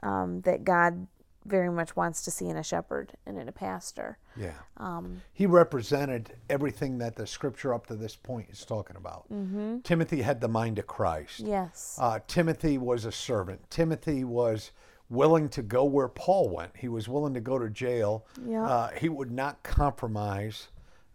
um, 0.04 0.42
that 0.42 0.64
god 0.64 1.08
very 1.46 1.70
much 1.70 1.96
wants 1.96 2.24
to 2.24 2.30
see 2.32 2.48
in 2.50 2.58
a 2.58 2.64
shepherd 2.64 3.14
and 3.26 3.38
in 3.40 3.48
a 3.48 3.52
pastor 3.54 4.18
Yeah. 4.36 4.52
um, 4.78 5.22
He 5.34 5.46
represented 5.46 6.34
everything 6.50 6.98
that 6.98 7.16
the 7.16 7.26
scripture 7.26 7.74
up 7.74 7.88
to 7.88 7.96
this 7.96 8.18
point 8.18 8.50
is 8.52 8.66
talking 8.66 8.98
about. 8.98 9.32
Mm-hmm. 9.32 9.80
Timothy 9.80 10.22
had 10.24 10.42
the 10.42 10.50
mind 10.50 10.78
of 10.78 10.88
Christ. 10.88 11.40
yes 11.40 11.98
Uh, 12.02 12.20
Timothy 12.28 12.78
was 12.78 13.06
a 13.06 13.14
servant. 13.14 13.70
Timothy 13.70 14.26
was 14.26 14.72
willing 15.10 15.48
to 15.50 15.62
go 15.62 15.86
where 15.86 16.10
Paul 16.10 16.50
went. 16.50 16.76
He 16.76 16.90
was 16.90 17.08
willing 17.08 17.34
to 17.34 17.40
go 17.40 17.58
to 17.58 17.70
jail. 17.70 18.26
Yeah. 18.46 18.66
Uh, 18.66 18.90
he 18.98 19.08
would 19.08 19.32
not 19.32 19.64
compromise. 19.64 20.68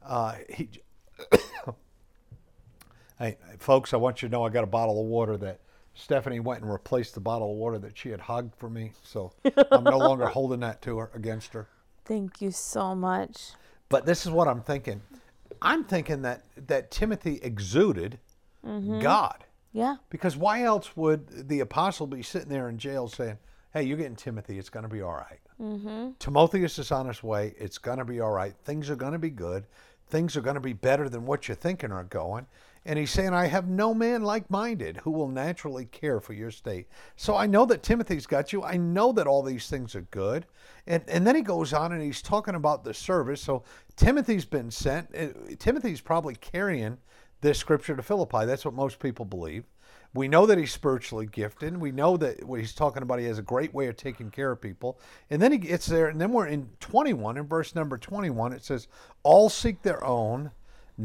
Uh, 0.03 0.37
he, 0.49 0.71
hey, 3.19 3.37
folks, 3.59 3.93
I 3.93 3.99
want 3.99 4.23
you 4.23 4.29
to 4.29 4.33
know 4.33 4.45
I 4.45 4.49
got 4.49 4.65
a 4.65 4.69
bottle 4.69 4.99
of 5.01 5.07
water 5.07 5.37
that 5.39 5.61
Stephanie 5.95 6.41
went 6.41 6.63
and 6.63 6.73
replaced 6.73 7.15
the 7.15 7.21
bottle 7.21 7.51
of 7.53 7.57
water 7.59 7.79
that 7.79 7.97
she 7.99 8.09
had 8.11 8.21
hogged 8.21 8.55
for 8.57 8.71
me. 8.71 8.93
So 9.03 9.33
I'm 9.71 9.85
no 9.85 9.99
longer 9.99 10.27
holding 10.39 10.61
that 10.61 10.81
to 10.83 10.99
her 10.99 11.11
against 11.15 11.53
her. 11.53 11.69
thank 12.05 12.41
you 12.41 12.51
so 12.51 12.95
much 12.95 13.53
But 13.89 14.07
this 14.07 14.25
is 14.25 14.33
what 14.33 14.49
I'm 14.49 14.63
thinking. 14.63 15.03
I'm 15.61 15.85
thinking 15.85 16.23
that 16.23 16.45
that 16.67 16.91
Timothy 16.91 17.39
exuded 17.43 18.19
God. 18.65 19.45
yeah 19.73 19.97
Because 20.11 20.37
why 20.37 20.63
else 20.63 20.97
would 20.97 21.49
the 21.49 21.61
apostle 21.61 22.07
be 22.07 22.23
sitting 22.23 22.49
there 22.49 22.69
in 22.69 22.79
jail 22.79 23.07
saying, 23.09 23.39
"Hey, 23.73 23.83
you're 23.85 23.97
getting 23.99 24.17
Timothy. 24.17 24.59
It's 24.59 24.71
going 24.71 24.85
to 24.85 24.89
be 24.89 25.03
all 25.03 25.15
right. 25.15 25.41
Mm-hmm. 25.61 26.13
Timotheus 26.19 26.79
is 26.79 26.91
on 26.91 27.07
his 27.07 27.23
way. 27.23 27.55
It's 27.59 27.79
going 27.79 27.99
to 27.99 28.05
be 28.05 28.21
all 28.21 28.31
right. 28.33 28.55
Things 28.65 28.89
are 28.91 28.97
going 28.97 29.13
to 29.13 29.19
be 29.19 29.31
good. 29.31 29.67
Things 30.09 30.37
are 30.37 30.41
going 30.41 30.55
to 30.55 30.61
be 30.61 30.73
better 30.73 31.09
than 31.09 31.27
what 31.27 31.47
you're 31.49 31.55
thinking 31.55 31.93
are 31.93 32.05
going." 32.05 32.47
And 32.85 32.99
he's 32.99 33.11
saying, 33.11 33.33
"I 33.33 33.47
have 33.47 33.69
no 33.69 33.95
man 33.95 34.23
like-minded 34.23 34.99
who 34.99 35.11
will 35.11 35.29
naturally 35.29 35.85
care 35.85 36.21
for 36.21 36.33
your 36.33 36.51
state." 36.51 36.89
So 37.17 37.37
I 37.37 37.47
know 37.47 37.65
that 37.67 37.83
Timothy's 37.83 38.27
got 38.27 38.53
you. 38.53 38.63
I 38.63 38.77
know 38.77 39.13
that 39.13 39.27
all 39.27 39.43
these 39.43 39.69
things 39.69 39.95
are 39.95 40.03
good. 40.03 40.47
And 40.87 41.05
and 41.09 41.27
then 41.27 41.37
he 41.37 41.43
goes 41.43 41.73
on 41.73 41.93
and 41.93 42.03
he's 42.03 42.23
talking 42.23 42.55
about 42.55 42.85
the 42.85 42.95
service. 42.95 43.41
So 43.41 43.63
Timothy's 43.97 44.45
been 44.45 44.71
sent. 44.71 45.15
Uh, 45.17 45.29
Timothy's 45.59 46.01
probably 46.01 46.35
carrying 46.35 46.99
this 47.41 47.59
scripture 47.59 47.95
to 47.95 48.03
Philippi. 48.03 48.47
That's 48.47 48.65
what 48.65 48.75
most 48.75 48.99
people 48.99 49.25
believe. 49.25 49.65
We 50.15 50.29
know 50.29 50.45
that 50.47 50.59
he's 50.59 50.73
spiritually 50.73 51.27
gifted. 51.27 51.77
We 51.77 51.91
know 51.91 52.17
that 52.19 52.45
what 52.45 52.61
he's 52.61 52.75
talking 52.75 53.03
about, 53.03 53.19
he 53.19 53.25
has 53.27 53.39
a 53.39 53.43
great 53.43 53.73
way 53.73 53.87
of 53.87 53.97
taking 53.97 54.31
care 54.31 54.51
of 54.51 54.61
people. 54.61 54.99
And 55.31 55.41
then 55.41 55.53
he 55.53 55.59
gets 55.59 55.87
there, 55.87 56.09
and 56.09 56.21
then 56.21 56.33
we're 56.33 56.49
in 56.49 56.69
21, 56.81 57.39
in 57.39 57.47
verse 57.47 57.75
number 57.75 57.97
21, 57.97 58.53
it 58.53 58.63
says, 58.63 58.89
All 59.23 59.49
seek 59.49 59.83
their 59.83 60.05
own, 60.05 60.51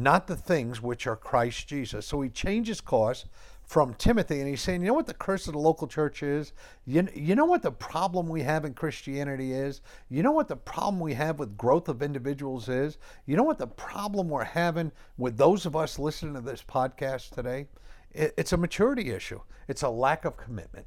not 0.04 0.27
the 0.27 0.36
things 0.36 0.82
which 0.82 1.08
are 1.08 1.16
Christ 1.16 1.68
Jesus. 1.68 2.06
So 2.06 2.22
he 2.22 2.30
changes 2.30 2.82
course 2.82 3.25
from 3.63 3.94
Timothy, 3.96 4.39
and 4.39 4.48
he's 4.48 4.62
saying, 4.62 4.82
You 4.82 4.88
know 4.88 4.94
what 4.94 5.08
the 5.08 5.13
curse 5.13 5.48
of 5.48 5.54
the 5.54 5.60
local 5.60 5.88
church 5.88 6.24
is? 6.24 6.54
You, 6.86 7.08
you 7.13 7.36
know 7.36 7.46
what 7.46 7.63
the 7.63 7.72
problem 7.72 8.30
we 8.30 8.42
have 8.44 8.63
in 8.63 8.74
Christianity 8.74 9.51
is? 9.54 9.82
You 10.10 10.24
know 10.24 10.32
what 10.32 10.48
the 10.48 10.56
problem 10.56 11.00
we 11.01 11.13
have 11.16 11.39
with 11.39 11.58
growth 11.58 11.89
of 11.89 12.01
individuals 12.01 12.70
is? 12.70 12.98
You 13.25 13.36
know 13.36 13.44
what 13.44 13.58
the 13.58 13.68
problem 13.68 14.30
we're 14.30 14.44
having 14.46 14.92
with 15.18 15.38
those 15.38 15.66
of 15.66 15.75
us 15.75 16.00
listening 16.00 16.36
to 16.36 16.42
this 16.42 16.63
podcast 16.63 17.32
today? 17.32 17.68
It, 18.12 18.34
it's 18.38 18.54
a 18.54 18.58
maturity 18.58 19.10
issue, 19.12 19.42
it's 19.68 19.82
a 19.82 19.89
lack 19.89 20.24
of 20.25 20.38
commitment. 20.38 20.86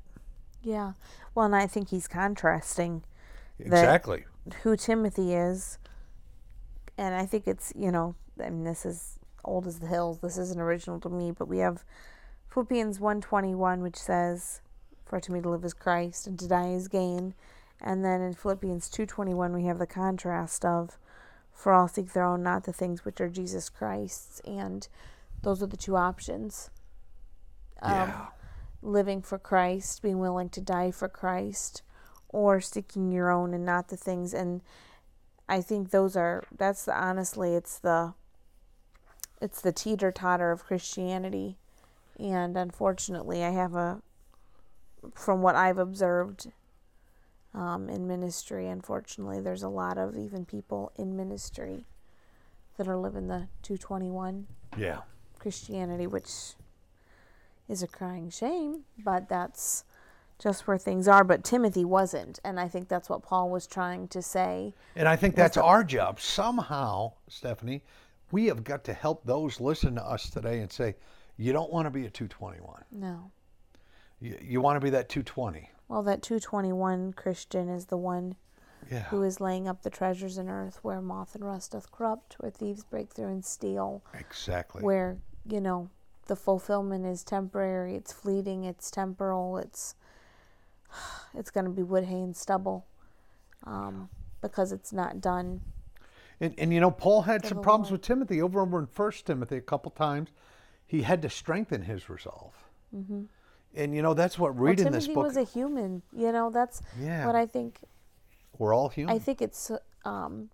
yeah 0.62 0.92
well 1.34 1.46
and 1.46 1.54
i 1.56 1.66
think 1.66 1.88
he's 1.90 2.08
contrasting 2.08 3.02
Exactly. 3.58 4.24
who 4.62 4.74
Timothy 4.76 5.34
is. 5.34 5.78
And 7.00 7.14
I 7.14 7.24
think 7.24 7.48
it's, 7.48 7.72
you 7.74 7.90
know, 7.90 8.14
I 8.38 8.50
mean 8.50 8.64
this 8.64 8.84
is 8.84 9.18
old 9.42 9.66
as 9.66 9.78
the 9.80 9.86
hills. 9.86 10.18
This 10.20 10.36
isn't 10.36 10.60
original 10.60 11.00
to 11.00 11.08
me, 11.08 11.30
but 11.30 11.48
we 11.48 11.58
have 11.60 11.82
Philippians 12.52 13.00
121 13.00 13.80
which 13.80 13.96
says 13.96 14.60
for 15.06 15.18
to 15.18 15.32
me 15.32 15.40
to 15.40 15.48
live 15.48 15.64
is 15.64 15.72
Christ 15.72 16.26
and 16.26 16.38
to 16.38 16.46
die 16.46 16.72
is 16.72 16.88
gain. 16.88 17.32
And 17.80 18.04
then 18.04 18.20
in 18.20 18.34
Philippians 18.34 18.90
2:21 18.90 19.54
we 19.54 19.64
have 19.64 19.78
the 19.78 19.86
contrast 19.86 20.62
of 20.66 20.98
for 21.54 21.72
all 21.72 21.88
seek 21.88 22.12
their 22.12 22.24
own 22.24 22.42
not 22.42 22.64
the 22.64 22.72
things 22.72 23.02
which 23.06 23.18
are 23.18 23.30
Jesus 23.30 23.70
Christ's 23.70 24.40
and 24.40 24.86
those 25.40 25.62
are 25.62 25.66
the 25.66 25.78
two 25.78 25.96
options. 25.96 26.68
Um, 27.80 27.92
Yeah. 27.92 28.26
living 28.82 29.22
for 29.22 29.38
Christ, 29.38 30.02
being 30.02 30.18
willing 30.18 30.50
to 30.50 30.60
die 30.60 30.90
for 30.90 31.08
Christ, 31.08 31.82
or 32.28 32.60
seeking 32.60 33.10
your 33.10 33.30
own 33.30 33.54
and 33.54 33.64
not 33.64 33.88
the 33.88 33.96
things. 33.96 34.34
And 34.34 34.60
I 35.50 35.60
think 35.60 35.90
those 35.90 36.16
are 36.16 36.44
that's 36.56 36.84
the 36.84 36.96
honestly 36.96 37.54
it's 37.54 37.78
the 37.78 38.14
it's 39.42 39.60
the 39.60 39.72
teeter 39.72 40.12
totter 40.12 40.52
of 40.52 40.64
Christianity. 40.64 41.56
And 42.18 42.56
unfortunately, 42.56 43.42
I 43.42 43.50
have 43.50 43.74
a 43.74 44.00
from 45.14 45.42
what 45.42 45.56
I've 45.56 45.78
observed 45.78 46.52
um, 47.52 47.88
in 47.88 48.06
ministry. 48.06 48.68
Unfortunately, 48.68 49.40
there's 49.40 49.62
a 49.62 49.68
lot 49.68 49.98
of 49.98 50.16
even 50.16 50.44
people 50.44 50.92
in 50.96 51.16
ministry 51.16 51.86
that 52.76 52.86
are 52.86 52.96
living 52.96 53.28
the 53.28 53.48
221 53.62 54.46
Yeah. 54.76 55.00
Christianity, 55.38 56.06
which 56.06 56.54
is 57.68 57.82
a 57.82 57.88
crying 57.88 58.30
shame, 58.30 58.84
but 59.02 59.28
that's 59.28 59.84
just 60.40 60.66
where 60.66 60.78
things 60.78 61.06
are. 61.06 61.22
But 61.22 61.44
Timothy 61.44 61.84
wasn't, 61.84 62.40
and 62.44 62.58
I 62.58 62.66
think 62.66 62.88
that's 62.88 63.08
what 63.08 63.22
Paul 63.22 63.50
was 63.50 63.66
trying 63.68 64.08
to 64.08 64.20
say. 64.22 64.74
And 64.96 65.06
I 65.06 65.14
think 65.14 65.36
that's 65.36 65.56
our 65.56 65.84
job. 65.84 66.18
Somehow, 66.20 67.12
Stephanie, 67.28 67.82
we 68.32 68.46
have 68.46 68.64
got 68.64 68.82
to 68.84 68.92
help 68.92 69.24
those 69.24 69.60
listen 69.60 69.94
to 69.96 70.02
us 70.04 70.30
today 70.30 70.60
and 70.60 70.72
say, 70.72 70.96
you 71.36 71.52
don't 71.52 71.72
want 71.72 71.86
to 71.86 71.90
be 71.90 72.06
a 72.06 72.10
221. 72.10 72.84
No. 72.90 73.30
You, 74.20 74.36
you 74.42 74.60
want 74.60 74.76
to 74.76 74.80
be 74.84 74.90
that 74.90 75.08
220. 75.08 75.70
Well, 75.88 76.02
that 76.02 76.22
221 76.22 77.12
Christian 77.14 77.68
is 77.68 77.86
the 77.86 77.96
one 77.96 78.36
Yeah. 78.90 79.04
who 79.04 79.22
is 79.22 79.40
laying 79.40 79.66
up 79.68 79.82
the 79.82 79.90
treasures 79.90 80.38
in 80.38 80.48
earth 80.48 80.78
where 80.82 81.00
moth 81.00 81.34
and 81.34 81.44
rust 81.44 81.72
doth 81.72 81.90
corrupt, 81.92 82.36
where 82.38 82.50
thieves 82.50 82.84
break 82.84 83.12
through 83.12 83.28
and 83.28 83.44
steal, 83.44 84.02
Exactly. 84.14 84.82
where, 84.82 85.18
you 85.46 85.60
know, 85.60 85.88
the 86.26 86.36
fulfillment 86.36 87.06
is 87.06 87.24
temporary, 87.24 87.96
it's 87.96 88.12
fleeting, 88.12 88.64
it's 88.64 88.90
temporal, 88.90 89.58
it's 89.58 89.94
it's 91.34 91.50
going 91.50 91.64
to 91.64 91.70
be 91.70 91.82
wood, 91.82 92.04
hay, 92.04 92.20
and 92.22 92.36
stubble 92.36 92.86
um, 93.66 94.08
because 94.40 94.72
it's 94.72 94.92
not 94.92 95.20
done 95.20 95.60
And, 96.40 96.54
and 96.58 96.72
you 96.72 96.80
know, 96.80 96.90
Paul 96.90 97.22
had 97.22 97.44
some 97.46 97.60
problems 97.60 97.90
Lord. 97.90 98.00
with 98.00 98.06
Timothy. 98.06 98.40
Over 98.42 98.60
and 98.62 98.68
over 98.68 98.78
in 98.80 98.86
First 98.86 99.26
Timothy, 99.26 99.56
a 99.56 99.60
couple 99.60 99.90
times, 99.90 100.30
he 100.86 101.02
had 101.02 101.22
to 101.22 101.30
strengthen 101.30 101.82
his 101.82 102.08
resolve. 102.10 102.54
Mm-hmm. 102.94 103.22
And 103.74 103.94
you 103.94 104.02
know, 104.02 104.14
that's 104.14 104.38
what 104.38 104.58
reading 104.58 104.86
Timothy 104.86 105.06
this 105.08 105.14
book. 105.14 105.24
was 105.24 105.36
a 105.36 105.44
human. 105.44 106.02
You 106.16 106.32
know, 106.32 106.50
that's 106.50 106.82
Yeah. 106.98 107.26
what 107.26 107.36
I 107.36 107.46
think. 107.46 107.80
we're 108.58 108.74
all 108.74 108.88
human. 108.88 109.14
I 109.14 109.18
think 109.18 109.40
it's 109.42 109.70
um, 110.04 110.50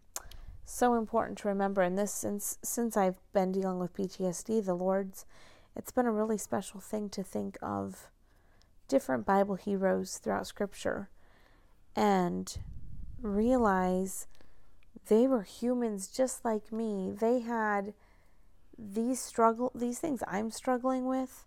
so 0.64 0.94
important 0.94 1.38
to 1.38 1.48
remember. 1.48 1.82
And 1.82 1.96
this, 1.96 2.12
since 2.12 2.58
since 2.62 2.96
I've 2.96 3.18
been 3.32 3.52
dealing 3.52 3.78
with 3.78 3.94
PTSD, 3.94 4.64
the 4.64 4.74
Lord's, 4.74 5.24
it's 5.76 5.92
been 5.92 6.06
a 6.06 6.12
really 6.12 6.38
special 6.38 6.80
thing 6.80 7.08
to 7.10 7.22
think 7.22 7.58
of 7.62 8.10
different 8.88 9.26
Bible 9.26 9.56
heroes 9.56 10.18
throughout 10.18 10.46
Scripture, 10.46 11.08
and 11.94 12.58
realize 13.20 14.26
they 15.08 15.26
were 15.26 15.42
humans 15.42 16.08
just 16.08 16.44
like 16.44 16.72
me. 16.72 17.12
They 17.18 17.40
had 17.40 17.94
these 18.78 19.20
struggle, 19.20 19.72
these 19.74 19.98
things 19.98 20.22
I'm 20.26 20.50
struggling 20.50 21.06
with. 21.06 21.44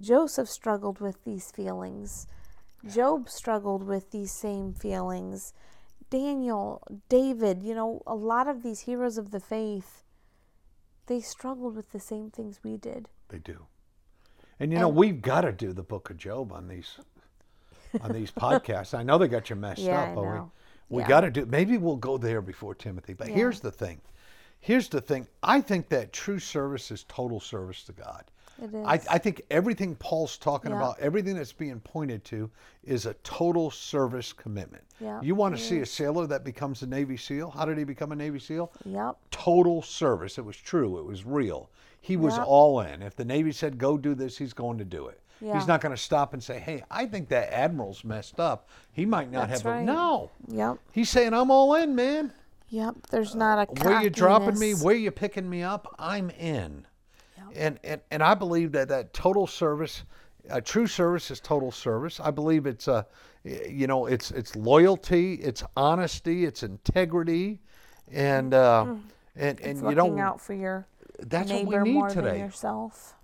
Joseph 0.00 0.48
struggled 0.48 1.00
with 1.00 1.24
these 1.24 1.50
feelings. 1.50 2.26
Job 2.86 3.28
struggled 3.28 3.82
with 3.82 4.10
these 4.10 4.32
same 4.32 4.72
feelings. 4.72 5.52
Daniel, 6.10 6.82
David, 7.08 7.62
you 7.62 7.74
know, 7.74 8.02
a 8.06 8.14
lot 8.14 8.46
of 8.46 8.62
these 8.62 8.80
heroes 8.80 9.18
of 9.18 9.30
the 9.30 9.40
faith, 9.40 10.04
they 11.06 11.20
struggled 11.20 11.74
with 11.74 11.92
the 11.92 12.00
same 12.00 12.30
things 12.30 12.60
we 12.62 12.76
did. 12.76 13.08
they 13.28 13.38
do. 13.38 13.66
And 14.60 14.72
you 14.72 14.78
oh. 14.78 14.82
know, 14.82 14.88
And- 14.88 14.96
we've 14.96 15.20
got 15.22 15.42
to 15.42 15.52
do 15.52 15.72
the 15.72 15.82
Book 15.82 16.10
of 16.10 16.16
Job 16.16 16.52
on 16.52 16.68
these 16.68 16.98
on 18.00 18.12
these 18.12 18.30
podcasts. 18.32 18.94
I 18.98 19.02
know 19.02 19.18
they 19.18 19.28
got 19.28 19.48
you 19.50 19.56
messed 19.56 19.80
Yeah, 19.82 20.02
up, 20.02 20.08
I 20.10 20.14
but 20.14 20.22
know. 20.22 20.50
we 20.88 20.96
we 20.96 21.02
Yeah. 21.02 21.08
got 21.08 21.20
to 21.22 21.30
do. 21.30 21.46
Maybe 21.46 21.78
we'll 21.78 21.96
go 21.96 22.16
there 22.18 22.40
before 22.42 22.74
Timothy. 22.74 23.12
But 23.14 23.28
Yeah. 23.28 23.34
here's 23.34 23.60
the 23.60 23.70
thing. 23.70 24.00
Here's 24.60 24.88
the 24.88 25.00
thing. 25.00 25.26
I 25.42 25.60
think 25.60 25.88
that 25.90 26.12
true 26.12 26.38
service 26.38 26.90
is 26.90 27.04
total 27.08 27.40
service 27.40 27.84
to 27.84 27.92
God. 27.92 28.24
It 28.62 28.72
is. 28.72 28.86
I, 28.86 28.94
I 29.10 29.18
think 29.18 29.42
everything 29.50 29.94
Paul's 29.96 30.38
talking 30.38 30.72
about, 30.72 30.98
everything 30.98 31.36
that's 31.36 31.52
being 31.52 31.78
pointed 31.80 32.24
to, 32.26 32.50
is 32.84 33.04
a 33.04 33.12
total 33.22 33.70
service 33.70 34.32
commitment. 34.32 34.82
Yeah, 34.98 35.20
You 35.20 35.34
want 35.34 35.54
to 35.56 35.62
see 35.62 35.80
a 35.80 35.86
sailor 35.86 36.26
that 36.28 36.42
becomes 36.42 36.82
a 36.82 36.86
Navy 36.86 37.18
SEAL? 37.18 37.50
How 37.50 37.66
did 37.66 37.76
he 37.76 37.84
become 37.84 38.12
a 38.12 38.16
Navy 38.16 38.38
SEAL? 38.38 38.72
Yep. 38.86 39.16
Total 39.30 39.82
service. 39.82 40.38
It 40.38 40.44
was 40.44 40.56
true. 40.56 40.98
It 40.98 41.04
was 41.04 41.24
real. 41.26 41.68
He 42.06 42.16
was 42.16 42.36
Yeah. 42.36 42.44
all 42.44 42.80
in. 42.80 43.02
If 43.02 43.16
the 43.16 43.24
Navy 43.24 43.50
said 43.50 43.78
go 43.78 43.98
do 43.98 44.14
this, 44.14 44.38
he's 44.38 44.52
going 44.52 44.78
to 44.78 44.84
do 44.84 45.08
it. 45.08 45.20
Yeah. 45.40 45.58
He's 45.58 45.66
not 45.66 45.80
going 45.80 45.94
to 45.94 46.00
stop 46.00 46.34
and 46.34 46.42
say, 46.42 46.58
"Hey, 46.60 46.84
I 46.90 47.06
think 47.06 47.28
that 47.30 47.52
admiral's 47.52 48.04
messed 48.04 48.38
up. 48.38 48.68
He 48.92 49.04
might 49.04 49.30
not 49.30 49.48
That's 49.48 49.62
have 49.62 49.80
a 49.80 49.82
no." 49.82 50.30
Yep. 50.48 50.78
He's 50.92 51.10
saying, 51.10 51.34
"I'm 51.34 51.50
all 51.50 51.74
in, 51.74 51.94
man. 51.96 52.32
Yep. 52.68 53.08
There's 53.10 53.34
not 53.34 53.68
a 53.68 53.72
Where 53.82 54.02
you 54.02 54.08
dropping 54.10 54.58
me? 54.58 54.72
Where 54.74 54.94
you 54.94 55.10
picking 55.10 55.50
me 55.50 55.62
up? 55.62 55.94
I'm 55.98 56.30
in." 56.30 56.86
And, 57.54 57.78
and 57.84 58.00
and 58.10 58.22
I 58.22 58.34
believe 58.34 58.72
that 58.72 58.88
that 58.88 59.12
total 59.12 59.46
service, 59.46 60.04
a 60.48 60.60
true 60.60 60.86
service 60.86 61.30
is 61.30 61.40
total 61.40 61.72
service. 61.72 62.20
I 62.20 62.30
believe 62.30 62.66
it's 62.66 62.86
a, 62.86 63.06
you 63.44 63.86
know, 63.86 64.06
it's 64.06 64.30
it's 64.30 64.54
loyalty, 64.56 65.34
it's 65.34 65.62
honesty, 65.76 66.44
it's 66.44 66.62
integrity, 66.62 67.60
and 68.12 68.52
uh, 68.54 68.84
and 68.84 69.00
and 69.36 69.58
Mm. 69.58 69.70
It's 69.70 69.80
you 69.80 69.88
looking 69.88 70.16
know 70.16 70.22
out 70.22 70.40
for 70.40 70.54
your 70.54 70.86
that's 71.20 71.50
what 71.64 71.66
we 71.66 71.76
need 71.84 71.92
more 71.94 72.08
today. 72.08 72.38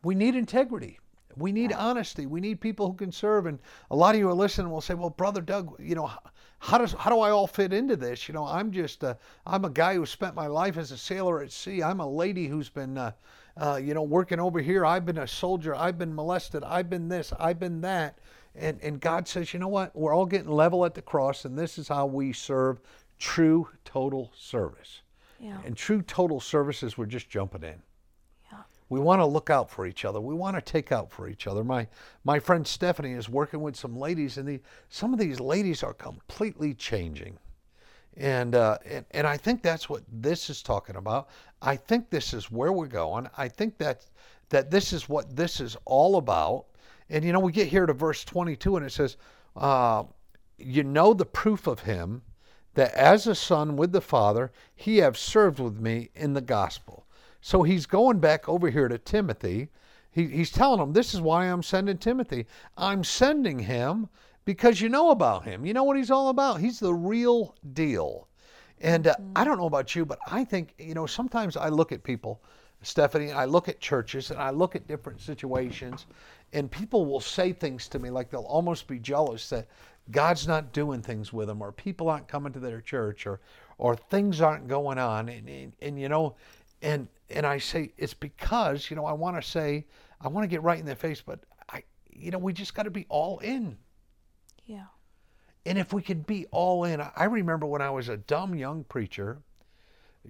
We 0.02 0.14
need 0.14 0.34
integrity. 0.34 0.98
We 1.36 1.50
need 1.52 1.72
honesty. 1.72 2.26
We 2.26 2.40
need 2.40 2.60
people 2.60 2.86
who 2.88 2.94
can 2.94 3.10
serve. 3.10 3.46
And 3.46 3.58
a 3.90 3.96
lot 3.96 4.14
of 4.14 4.18
you 4.18 4.28
are 4.28 4.34
listening 4.34 4.70
will 4.70 4.80
say, 4.82 4.94
"Well, 4.94 5.10
brother 5.10 5.40
Doug, 5.40 5.74
you 5.80 5.94
know, 5.94 6.10
how 6.58 6.78
does 6.78 6.92
how 6.92 7.10
do 7.10 7.20
I 7.20 7.30
all 7.30 7.46
fit 7.46 7.72
into 7.72 7.96
this? 7.96 8.28
You 8.28 8.34
know, 8.34 8.44
I'm 8.46 8.70
just 8.70 9.02
a, 9.02 9.16
I'm 9.46 9.64
a 9.64 9.70
guy 9.70 9.94
who 9.94 10.06
spent 10.06 10.34
my 10.34 10.46
life 10.46 10.76
as 10.76 10.92
a 10.92 10.98
sailor 10.98 11.42
at 11.42 11.50
sea. 11.50 11.82
I'm 11.82 12.00
a 12.00 12.08
lady 12.08 12.48
who's 12.48 12.68
been, 12.68 12.98
uh, 12.98 13.12
uh, 13.56 13.80
you 13.82 13.94
know, 13.94 14.02
working 14.02 14.40
over 14.40 14.60
here. 14.60 14.84
I've 14.84 15.06
been 15.06 15.18
a 15.18 15.26
soldier. 15.26 15.74
I've 15.74 15.98
been 15.98 16.14
molested. 16.14 16.62
I've 16.64 16.90
been 16.90 17.08
this. 17.08 17.32
I've 17.38 17.58
been 17.58 17.80
that." 17.80 18.18
And 18.54 18.78
and 18.82 19.00
God 19.00 19.26
says, 19.26 19.54
"You 19.54 19.60
know 19.60 19.68
what? 19.68 19.96
We're 19.96 20.14
all 20.14 20.26
getting 20.26 20.50
level 20.50 20.84
at 20.84 20.94
the 20.94 21.02
cross, 21.02 21.44
and 21.46 21.58
this 21.58 21.78
is 21.78 21.88
how 21.88 22.06
we 22.06 22.32
serve 22.32 22.80
true 23.18 23.68
total 23.84 24.32
service." 24.36 25.00
Yeah. 25.42 25.58
And 25.64 25.76
true 25.76 26.02
total 26.02 26.38
services, 26.38 26.96
we're 26.96 27.06
just 27.06 27.28
jumping 27.28 27.64
in. 27.64 27.82
Yeah. 28.52 28.58
We 28.88 29.00
want 29.00 29.20
to 29.20 29.26
look 29.26 29.50
out 29.50 29.68
for 29.68 29.86
each 29.86 30.04
other. 30.04 30.20
We 30.20 30.34
want 30.34 30.54
to 30.54 30.62
take 30.62 30.92
out 30.92 31.10
for 31.10 31.28
each 31.28 31.48
other. 31.48 31.64
My 31.64 31.88
my 32.22 32.38
friend 32.38 32.64
Stephanie 32.64 33.12
is 33.12 33.28
working 33.28 33.60
with 33.60 33.74
some 33.74 33.96
ladies, 33.96 34.38
and 34.38 34.46
the, 34.46 34.60
some 34.88 35.12
of 35.12 35.18
these 35.18 35.40
ladies 35.40 35.82
are 35.82 35.94
completely 35.94 36.74
changing. 36.74 37.38
And, 38.16 38.54
uh, 38.54 38.78
and 38.86 39.04
and 39.10 39.26
I 39.26 39.36
think 39.36 39.62
that's 39.62 39.88
what 39.88 40.02
this 40.12 40.48
is 40.48 40.62
talking 40.62 40.94
about. 40.94 41.28
I 41.60 41.74
think 41.74 42.08
this 42.08 42.32
is 42.32 42.52
where 42.52 42.72
we're 42.72 42.86
going. 42.86 43.28
I 43.36 43.48
think 43.48 43.78
that 43.78 44.06
that 44.50 44.70
this 44.70 44.92
is 44.92 45.08
what 45.08 45.34
this 45.34 45.60
is 45.60 45.76
all 45.86 46.18
about. 46.18 46.66
And 47.10 47.24
you 47.24 47.32
know, 47.32 47.40
we 47.40 47.50
get 47.50 47.66
here 47.66 47.86
to 47.86 47.92
verse 47.92 48.22
22, 48.22 48.76
and 48.76 48.86
it 48.86 48.92
says, 48.92 49.16
uh, 49.56 50.04
"You 50.56 50.84
know 50.84 51.14
the 51.14 51.26
proof 51.26 51.66
of 51.66 51.80
him." 51.80 52.22
That 52.74 52.92
as 52.94 53.26
a 53.26 53.34
son 53.34 53.76
with 53.76 53.92
the 53.92 54.00
Father, 54.00 54.50
he 54.74 54.98
have 54.98 55.18
served 55.18 55.58
with 55.58 55.78
me 55.78 56.10
in 56.14 56.32
the 56.32 56.40
gospel. 56.40 57.06
So 57.40 57.62
he's 57.62 57.86
going 57.86 58.20
back 58.20 58.48
over 58.48 58.70
here 58.70 58.88
to 58.88 58.98
Timothy. 58.98 59.68
He, 60.10 60.26
he's 60.28 60.50
telling 60.50 60.80
him, 60.80 60.92
This 60.92 61.12
is 61.14 61.20
why 61.20 61.46
I'm 61.46 61.62
sending 61.62 61.98
Timothy. 61.98 62.46
I'm 62.76 63.02
sending 63.04 63.58
him 63.58 64.08
because 64.44 64.80
you 64.80 64.88
know 64.88 65.10
about 65.10 65.44
him. 65.44 65.64
You 65.64 65.72
know 65.72 65.84
what 65.84 65.96
he's 65.96 66.10
all 66.10 66.28
about. 66.28 66.60
He's 66.60 66.80
the 66.80 66.94
real 66.94 67.54
deal. 67.72 68.28
And 68.80 69.06
uh, 69.06 69.14
I 69.36 69.44
don't 69.44 69.58
know 69.58 69.66
about 69.66 69.94
you, 69.94 70.04
but 70.04 70.18
I 70.26 70.44
think, 70.44 70.74
you 70.78 70.94
know, 70.94 71.06
sometimes 71.06 71.56
I 71.56 71.68
look 71.68 71.92
at 71.92 72.02
people, 72.02 72.42
Stephanie, 72.82 73.30
I 73.30 73.44
look 73.44 73.68
at 73.68 73.80
churches 73.80 74.30
and 74.30 74.40
I 74.40 74.50
look 74.50 74.74
at 74.74 74.88
different 74.88 75.20
situations, 75.20 76.06
and 76.52 76.70
people 76.70 77.06
will 77.06 77.20
say 77.20 77.52
things 77.52 77.88
to 77.88 77.98
me 77.98 78.10
like 78.10 78.30
they'll 78.30 78.42
almost 78.42 78.86
be 78.86 78.98
jealous 78.98 79.48
that 79.50 79.68
God's 80.10 80.48
not 80.48 80.72
doing 80.72 81.00
things 81.00 81.32
with 81.32 81.48
them, 81.48 81.62
or 81.62 81.72
people 81.72 82.08
aren't 82.08 82.28
coming 82.28 82.52
to 82.52 82.60
their 82.60 82.80
church, 82.80 83.26
or 83.26 83.40
or 83.78 83.96
things 83.96 84.40
aren't 84.40 84.68
going 84.68 84.98
on, 84.98 85.28
and 85.28 85.48
and, 85.48 85.72
and 85.80 86.00
you 86.00 86.08
know, 86.08 86.34
and 86.82 87.08
and 87.30 87.46
I 87.46 87.58
say 87.58 87.92
it's 87.96 88.14
because 88.14 88.90
you 88.90 88.96
know 88.96 89.06
I 89.06 89.12
want 89.12 89.40
to 89.40 89.48
say 89.48 89.86
I 90.20 90.28
want 90.28 90.44
to 90.44 90.48
get 90.48 90.62
right 90.62 90.78
in 90.78 90.86
their 90.86 90.96
face, 90.96 91.22
but 91.22 91.40
I 91.70 91.84
you 92.10 92.30
know 92.30 92.38
we 92.38 92.52
just 92.52 92.74
got 92.74 92.82
to 92.84 92.90
be 92.90 93.06
all 93.08 93.38
in. 93.38 93.78
Yeah. 94.66 94.86
And 95.64 95.78
if 95.78 95.92
we 95.92 96.02
could 96.02 96.26
be 96.26 96.46
all 96.46 96.84
in, 96.84 97.00
I 97.00 97.24
remember 97.24 97.66
when 97.66 97.82
I 97.82 97.90
was 97.90 98.08
a 98.08 98.16
dumb 98.16 98.56
young 98.56 98.82
preacher, 98.82 99.40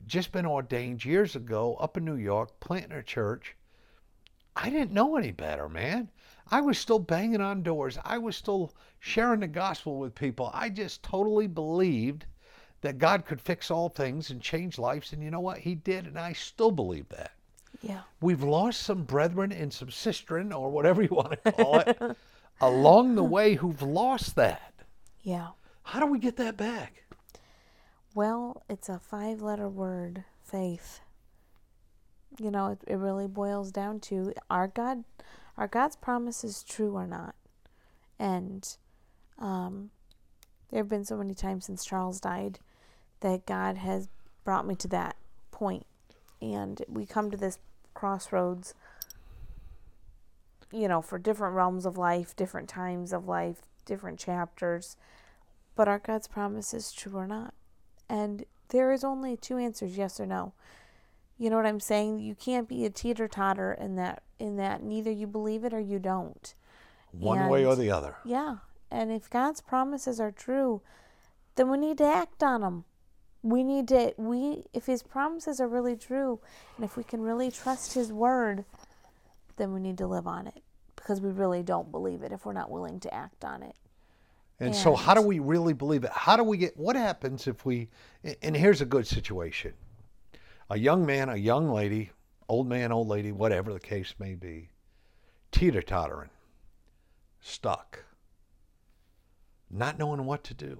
just 0.06 0.30
been 0.30 0.44
ordained 0.44 1.04
years 1.06 1.36
ago 1.36 1.76
up 1.76 1.96
in 1.96 2.04
New 2.04 2.16
York, 2.16 2.60
planting 2.60 2.92
a 2.92 3.02
church. 3.02 3.56
I 4.56 4.70
didn't 4.70 4.92
know 4.92 5.16
any 5.16 5.32
better, 5.32 5.68
man. 5.68 6.10
I 6.50 6.60
was 6.60 6.78
still 6.78 6.98
banging 6.98 7.40
on 7.40 7.62
doors. 7.62 7.98
I 8.04 8.18
was 8.18 8.36
still 8.36 8.74
sharing 8.98 9.40
the 9.40 9.48
gospel 9.48 9.98
with 9.98 10.14
people. 10.14 10.50
I 10.52 10.68
just 10.68 11.02
totally 11.02 11.46
believed 11.46 12.26
that 12.82 12.98
God 12.98 13.24
could 13.24 13.40
fix 13.40 13.70
all 13.70 13.88
things 13.88 14.30
and 14.30 14.40
change 14.40 14.78
lives. 14.78 15.12
And 15.12 15.22
you 15.22 15.30
know 15.30 15.40
what? 15.40 15.58
He 15.58 15.74
did, 15.74 16.06
and 16.06 16.18
I 16.18 16.32
still 16.32 16.70
believe 16.70 17.08
that. 17.08 17.32
Yeah. 17.80 18.02
We've 18.20 18.42
lost 18.42 18.82
some 18.82 19.04
brethren 19.04 19.50
and 19.50 19.72
some 19.72 19.88
sistren, 19.88 20.54
or 20.54 20.70
whatever 20.70 21.02
you 21.02 21.08
want 21.08 21.42
to 21.44 21.52
call 21.52 21.78
it, 21.80 22.16
along 22.60 23.14
the 23.14 23.24
way 23.24 23.54
who've 23.54 23.82
lost 23.82 24.36
that. 24.36 24.74
Yeah. 25.22 25.48
How 25.84 26.00
do 26.00 26.06
we 26.06 26.18
get 26.18 26.36
that 26.36 26.56
back? 26.56 27.04
Well, 28.14 28.62
it's 28.68 28.88
a 28.88 28.98
five 28.98 29.40
letter 29.40 29.68
word, 29.68 30.24
faith. 30.44 31.00
You 32.38 32.50
know, 32.50 32.68
it, 32.68 32.78
it 32.86 32.96
really 32.96 33.26
boils 33.26 33.70
down 33.70 34.00
to 34.00 34.32
our 34.50 34.68
God 34.68 35.04
are 35.56 35.68
God's 35.68 35.96
promises 35.96 36.62
true 36.62 36.96
or 36.96 37.06
not? 37.06 37.34
And 38.18 38.76
um, 39.38 39.90
there 40.70 40.80
have 40.80 40.88
been 40.88 41.04
so 41.04 41.16
many 41.16 41.34
times 41.34 41.66
since 41.66 41.84
Charles 41.84 42.20
died 42.20 42.58
that 43.20 43.46
God 43.46 43.76
has 43.76 44.08
brought 44.44 44.66
me 44.66 44.74
to 44.76 44.88
that 44.88 45.16
point. 45.50 45.86
And 46.40 46.82
we 46.88 47.06
come 47.06 47.30
to 47.30 47.36
this 47.36 47.58
crossroads, 47.94 48.74
you 50.72 50.88
know, 50.88 51.02
for 51.02 51.18
different 51.18 51.54
realms 51.54 51.86
of 51.86 51.98
life, 51.98 52.34
different 52.34 52.68
times 52.68 53.12
of 53.12 53.28
life, 53.28 53.62
different 53.84 54.18
chapters. 54.18 54.96
But 55.76 55.88
are 55.88 55.98
God's 55.98 56.28
promises 56.28 56.92
true 56.92 57.16
or 57.16 57.26
not? 57.26 57.54
And 58.08 58.44
there 58.68 58.90
is 58.92 59.04
only 59.04 59.36
two 59.36 59.58
answers, 59.58 59.96
yes 59.96 60.18
or 60.18 60.26
no. 60.26 60.54
You 61.42 61.50
know 61.50 61.56
what 61.56 61.66
I'm 61.66 61.80
saying? 61.80 62.20
You 62.20 62.36
can't 62.36 62.68
be 62.68 62.84
a 62.84 62.90
teeter 62.90 63.26
totter 63.26 63.72
in 63.72 63.96
that 63.96 64.22
in 64.38 64.58
that 64.58 64.80
neither 64.84 65.10
you 65.10 65.26
believe 65.26 65.64
it 65.64 65.74
or 65.74 65.80
you 65.80 65.98
don't. 65.98 66.54
One 67.10 67.48
way 67.48 67.64
or 67.64 67.74
the 67.74 67.90
other. 67.90 68.14
Yeah. 68.24 68.58
And 68.92 69.10
if 69.10 69.28
God's 69.28 69.60
promises 69.60 70.20
are 70.20 70.30
true, 70.30 70.82
then 71.56 71.68
we 71.68 71.78
need 71.78 71.98
to 71.98 72.04
act 72.04 72.44
on 72.44 72.60
them. 72.60 72.84
We 73.42 73.64
need 73.64 73.88
to 73.88 74.14
we 74.16 74.66
if 74.72 74.86
his 74.86 75.02
promises 75.02 75.58
are 75.58 75.66
really 75.66 75.96
true 75.96 76.38
and 76.76 76.84
if 76.84 76.96
we 76.96 77.02
can 77.02 77.20
really 77.20 77.50
trust 77.50 77.94
his 77.94 78.12
word, 78.12 78.64
then 79.56 79.74
we 79.74 79.80
need 79.80 79.98
to 79.98 80.06
live 80.06 80.28
on 80.28 80.46
it 80.46 80.62
because 80.94 81.20
we 81.20 81.30
really 81.30 81.64
don't 81.64 81.90
believe 81.90 82.22
it 82.22 82.30
if 82.30 82.46
we're 82.46 82.52
not 82.52 82.70
willing 82.70 83.00
to 83.00 83.12
act 83.12 83.44
on 83.44 83.64
it. 83.64 83.74
And 84.60 84.76
so, 84.76 84.94
how 84.94 85.12
do 85.12 85.22
we 85.22 85.40
really 85.40 85.72
believe 85.72 86.04
it? 86.04 86.12
How 86.12 86.36
do 86.36 86.44
we 86.44 86.56
get? 86.56 86.76
What 86.76 86.94
happens 86.94 87.48
if 87.48 87.66
we? 87.66 87.88
And 88.42 88.56
here's 88.56 88.80
a 88.80 88.86
good 88.86 89.08
situation: 89.08 89.72
a 90.72 90.78
young 90.78 91.04
man, 91.04 91.28
a 91.28 91.36
young 91.36 91.70
lady, 91.70 92.10
old 92.48 92.66
man, 92.66 92.92
old 92.92 93.06
lady, 93.06 93.30
whatever 93.30 93.74
the 93.74 93.78
case 93.78 94.14
may 94.18 94.34
be, 94.34 94.70
teeter 95.50 95.82
tottering, 95.82 96.30
stuck, 97.42 98.02
not 99.70 99.98
knowing 99.98 100.24
what 100.24 100.42
to 100.44 100.54
do. 100.54 100.78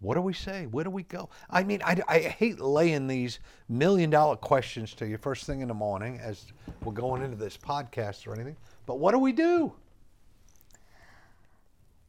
What 0.00 0.16
do 0.16 0.20
we 0.22 0.32
say? 0.32 0.66
Where 0.66 0.82
do 0.82 0.90
we 0.90 1.04
go? 1.04 1.30
I 1.48 1.62
mean, 1.62 1.82
I, 1.84 2.00
I 2.08 2.18
hate 2.18 2.58
laying 2.58 3.06
these 3.06 3.38
million 3.68 4.10
dollar 4.10 4.34
questions 4.34 4.92
to 4.94 5.06
you 5.06 5.18
first 5.18 5.46
thing 5.46 5.60
in 5.60 5.68
the 5.68 5.74
morning 5.74 6.18
as 6.20 6.46
we're 6.82 6.92
going 6.92 7.22
into 7.22 7.36
this 7.36 7.56
podcast 7.56 8.26
or 8.26 8.34
anything. 8.34 8.56
But 8.86 8.98
what 8.98 9.12
do 9.12 9.20
we 9.20 9.30
do? 9.30 9.72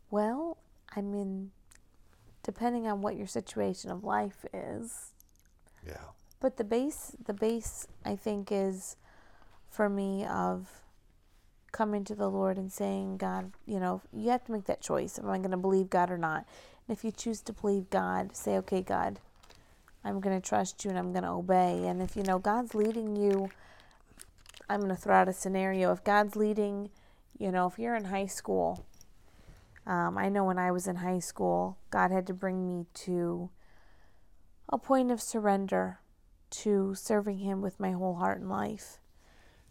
Well, 0.09 0.57
I 0.95 1.01
mean, 1.01 1.51
depending 2.41 2.87
on 2.87 3.03
what 3.03 3.17
your 3.17 3.27
situation 3.27 3.91
of 3.91 4.03
life 4.03 4.43
is, 4.51 5.11
Yeah. 5.85 5.97
But 6.43 6.57
the 6.57 6.63
base, 6.65 7.15
the 7.25 7.33
base, 7.33 7.87
I 8.03 8.17
think, 8.17 8.49
is 8.51 8.97
for 9.69 9.87
me 9.87 10.25
of 10.25 10.67
coming 11.71 12.03
to 12.03 12.15
the 12.15 12.29
Lord 12.29 12.57
and 12.57 12.69
saying, 12.69 13.15
God, 13.15 13.53
you 13.65 13.79
know, 13.79 14.01
you 14.11 14.29
have 14.29 14.43
to 14.43 14.51
make 14.51 14.65
that 14.65 14.81
choice. 14.81 15.17
Am 15.17 15.29
I 15.29 15.37
going 15.37 15.51
to 15.51 15.57
believe 15.57 15.89
God 15.89 16.11
or 16.11 16.17
not? 16.17 16.45
And 16.85 16.97
if 16.97 17.05
you 17.05 17.13
choose 17.13 17.39
to 17.43 17.53
believe 17.53 17.89
God, 17.89 18.35
say, 18.35 18.57
okay, 18.57 18.81
God, 18.81 19.21
I'm 20.03 20.19
going 20.19 20.35
to 20.35 20.45
trust 20.45 20.83
you 20.83 20.89
and 20.89 20.99
I'm 20.99 21.13
going 21.13 21.23
to 21.23 21.29
obey. 21.29 21.87
And 21.87 22.01
if 22.01 22.17
you 22.17 22.23
know 22.23 22.39
God's 22.39 22.75
leading 22.75 23.15
you, 23.15 23.49
I'm 24.69 24.81
going 24.81 24.93
to 24.93 25.01
throw 25.01 25.15
out 25.15 25.29
a 25.29 25.33
scenario. 25.33 25.93
If 25.93 26.03
God's 26.03 26.35
leading, 26.35 26.89
you 27.39 27.53
know, 27.53 27.67
if 27.67 27.79
you're 27.79 27.95
in 27.95 28.05
high 28.05 28.25
school, 28.25 28.85
um, 29.87 30.17
I 30.17 30.27
know 30.27 30.43
when 30.43 30.59
I 30.59 30.73
was 30.73 30.87
in 30.87 30.97
high 30.97 31.19
school, 31.19 31.77
God 31.89 32.11
had 32.11 32.27
to 32.27 32.33
bring 32.33 32.67
me 32.67 32.85
to 33.05 33.49
a 34.67 34.77
point 34.77 35.09
of 35.09 35.21
surrender 35.21 35.99
to 36.53 36.93
serving 36.95 37.39
Him 37.39 37.61
with 37.61 37.79
my 37.79 37.91
whole 37.91 38.15
heart 38.15 38.39
and 38.39 38.49
life. 38.49 38.99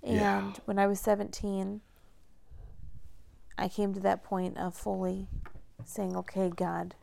And 0.03 0.17
Yeah. 0.17 0.51
when 0.65 0.79
I 0.79 0.87
was 0.87 1.01
17, 1.01 1.81
I 3.57 3.69
came 3.69 3.95
to 3.95 4.01
that 4.01 4.23
point 4.25 4.59
of 4.59 4.75
fully 4.75 5.29
saying, 5.85 6.17
okay, 6.17 6.51
God, 6.51 6.95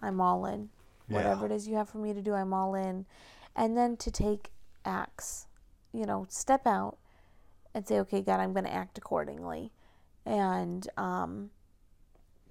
I'm 0.00 0.20
all 0.20 0.46
in. 0.46 0.70
Yeah. 1.08 1.16
Whatever 1.16 1.46
it 1.46 1.52
is 1.52 1.68
you 1.68 1.76
have 1.76 1.88
for 1.88 1.98
me 1.98 2.14
to 2.14 2.22
do, 2.22 2.32
I'm 2.34 2.52
all 2.52 2.74
in. 2.74 3.06
And 3.54 3.76
then 3.76 3.96
to 3.98 4.10
take 4.10 4.50
acts, 4.84 5.46
you 5.92 6.04
know, 6.06 6.26
step 6.28 6.66
out 6.66 6.98
and 7.74 7.86
say, 7.86 7.98
okay, 8.00 8.22
God, 8.22 8.40
I'm 8.40 8.52
going 8.52 8.64
to 8.64 8.72
act 8.72 8.96
accordingly. 8.98 9.72
And, 10.24 10.88
um, 10.96 11.50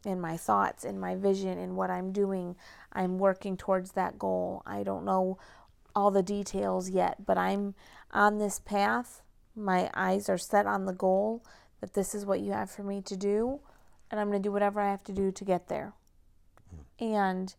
in 0.05 0.21
my 0.21 0.38
thoughts, 0.38 0.86
in 0.86 0.99
my 0.99 1.15
vision, 1.15 1.58
in 1.58 1.75
what 1.75 1.89
I'm 1.89 2.12
doing, 2.12 2.55
I'm 2.93 3.17
working 3.17 3.58
towards 3.58 3.93
that 3.93 4.19
goal. 4.19 4.62
I 4.65 4.84
don't 4.84 5.03
know 5.03 5.39
all 5.95 6.12
the 6.12 6.23
details 6.23 6.89
yet, 6.89 7.25
but 7.25 7.38
I'm 7.38 7.73
on 8.12 8.38
this 8.38 8.60
path. 8.60 9.21
My 9.55 9.89
eyes 9.93 10.27
are 10.29 10.38
set 10.38 10.65
on 10.65 10.86
the 10.86 10.93
goal 10.93 11.43
that 11.79 11.93
this 11.93 12.13
is 12.13 12.25
what 12.25 12.41
you 12.41 12.51
have 12.51 12.69
for 12.69 12.84
me 12.84 13.01
to 13.01 13.15
do, 13.15 13.60
and 14.12 14.19
I'm 14.19 14.29
going 14.29 14.41
to 14.41 14.47
do 14.47 14.51
whatever 14.51 14.81
I 14.81 14.91
have 14.91 15.03
to 15.05 15.13
do 15.13 15.31
to 15.31 15.45
get 15.45 15.67
there. 15.67 15.93
And 16.99 17.55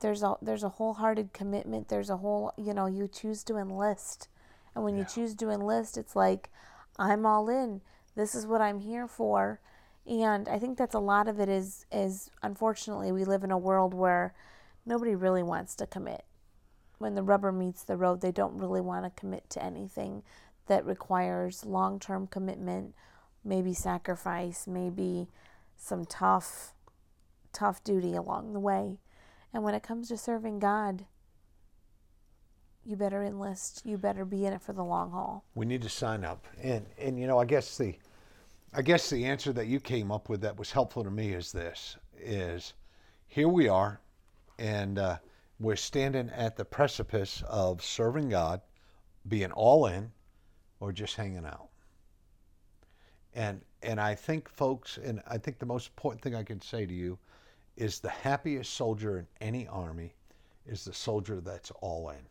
there's 0.00 0.22
a 0.22 0.34
there's 0.42 0.62
a 0.62 0.70
wholehearted 0.70 1.32
commitment. 1.32 1.88
There's 1.88 2.10
a 2.10 2.18
whole, 2.18 2.52
you 2.56 2.74
know, 2.74 2.86
you 2.86 3.08
choose 3.08 3.42
to 3.44 3.56
enlist. 3.56 4.28
And 4.74 4.84
when 4.84 4.96
you 4.96 5.04
choose 5.04 5.34
to 5.36 5.48
enlist, 5.48 5.96
it's 5.96 6.14
like 6.14 6.50
I'm 6.98 7.24
all 7.24 7.48
in. 7.48 7.80
This 8.14 8.34
is 8.34 8.46
what 8.46 8.60
I'm 8.60 8.80
here 8.80 9.08
for. 9.08 9.60
And 10.06 10.48
I 10.48 10.58
think 10.58 10.78
that's 10.78 10.94
a 10.94 11.00
lot 11.00 11.28
of 11.28 11.40
it 11.40 11.48
is 11.48 11.86
is 11.90 12.30
unfortunately 12.42 13.10
we 13.10 13.24
live 13.24 13.42
in 13.42 13.50
a 13.50 13.58
world 13.58 13.94
where 13.94 14.34
nobody 14.84 15.14
really 15.14 15.42
wants 15.42 15.74
to 15.76 15.86
commit. 15.86 16.24
When 16.98 17.14
the 17.14 17.22
rubber 17.22 17.52
meets 17.52 17.82
the 17.82 17.96
road, 17.96 18.20
they 18.20 18.32
don't 18.32 18.58
really 18.58 18.80
want 18.80 19.04
to 19.04 19.20
commit 19.20 19.48
to 19.50 19.62
anything 19.62 20.22
that 20.66 20.84
requires 20.84 21.64
long-term 21.64 22.28
commitment, 22.28 22.94
maybe 23.44 23.74
sacrifice, 23.74 24.66
maybe 24.66 25.28
some 25.76 26.04
tough 26.04 26.72
tough 27.52 27.82
duty 27.84 28.14
along 28.14 28.52
the 28.52 28.60
way. 28.60 28.98
And 29.52 29.62
when 29.62 29.74
it 29.74 29.82
comes 29.82 30.08
to 30.08 30.18
serving 30.18 30.58
God, 30.58 31.06
you 32.84 32.96
better 32.96 33.22
enlist. 33.22 33.82
You 33.84 33.96
better 33.96 34.24
be 34.24 34.44
in 34.44 34.52
it 34.52 34.60
for 34.60 34.74
the 34.74 34.84
long 34.84 35.10
haul. 35.10 35.44
We 35.54 35.64
need 35.64 35.82
to 35.82 35.88
sign 35.88 36.24
up. 36.24 36.46
And 36.62 36.86
and 36.98 37.18
you 37.18 37.26
know, 37.26 37.38
I 37.38 37.44
guess 37.44 37.76
the 37.76 37.94
I 38.72 38.82
guess 38.82 39.10
the 39.10 39.24
answer 39.24 39.52
that 39.54 39.66
you 39.66 39.80
came 39.80 40.12
up 40.12 40.28
with 40.28 40.42
that 40.42 40.58
was 40.58 40.70
helpful 40.70 41.02
to 41.02 41.10
me 41.10 41.32
is 41.32 41.50
this 41.50 41.96
is 42.18 42.74
here 43.26 43.48
we 43.48 43.68
are 43.68 44.00
and 44.58 44.98
uh, 44.98 45.16
we're 45.58 45.76
standing 45.76 46.30
at 46.30 46.56
the 46.56 46.64
precipice 46.64 47.42
of 47.48 47.82
serving 47.82 48.28
God, 48.28 48.60
being 49.28 49.52
all 49.52 49.86
in 49.86 50.12
or 50.80 50.92
just 50.92 51.16
hanging 51.16 51.46
out. 51.46 51.68
And 53.34 53.60
and 53.82 54.00
I 54.00 54.14
think 54.14 54.48
folks 54.48 54.98
and 54.98 55.22
I 55.26 55.38
think 55.38 55.58
the 55.58 55.66
most 55.66 55.88
important 55.88 56.22
thing 56.22 56.34
I 56.34 56.42
can 56.42 56.60
say 56.60 56.86
to 56.86 56.94
you 56.94 57.18
is 57.76 58.00
the 58.00 58.08
happiest 58.08 58.74
soldier 58.74 59.18
in 59.18 59.26
any 59.40 59.66
army 59.68 60.14
is 60.66 60.84
the 60.84 60.94
soldier 60.94 61.40
that's 61.40 61.70
all 61.80 62.08
in. 62.10 62.26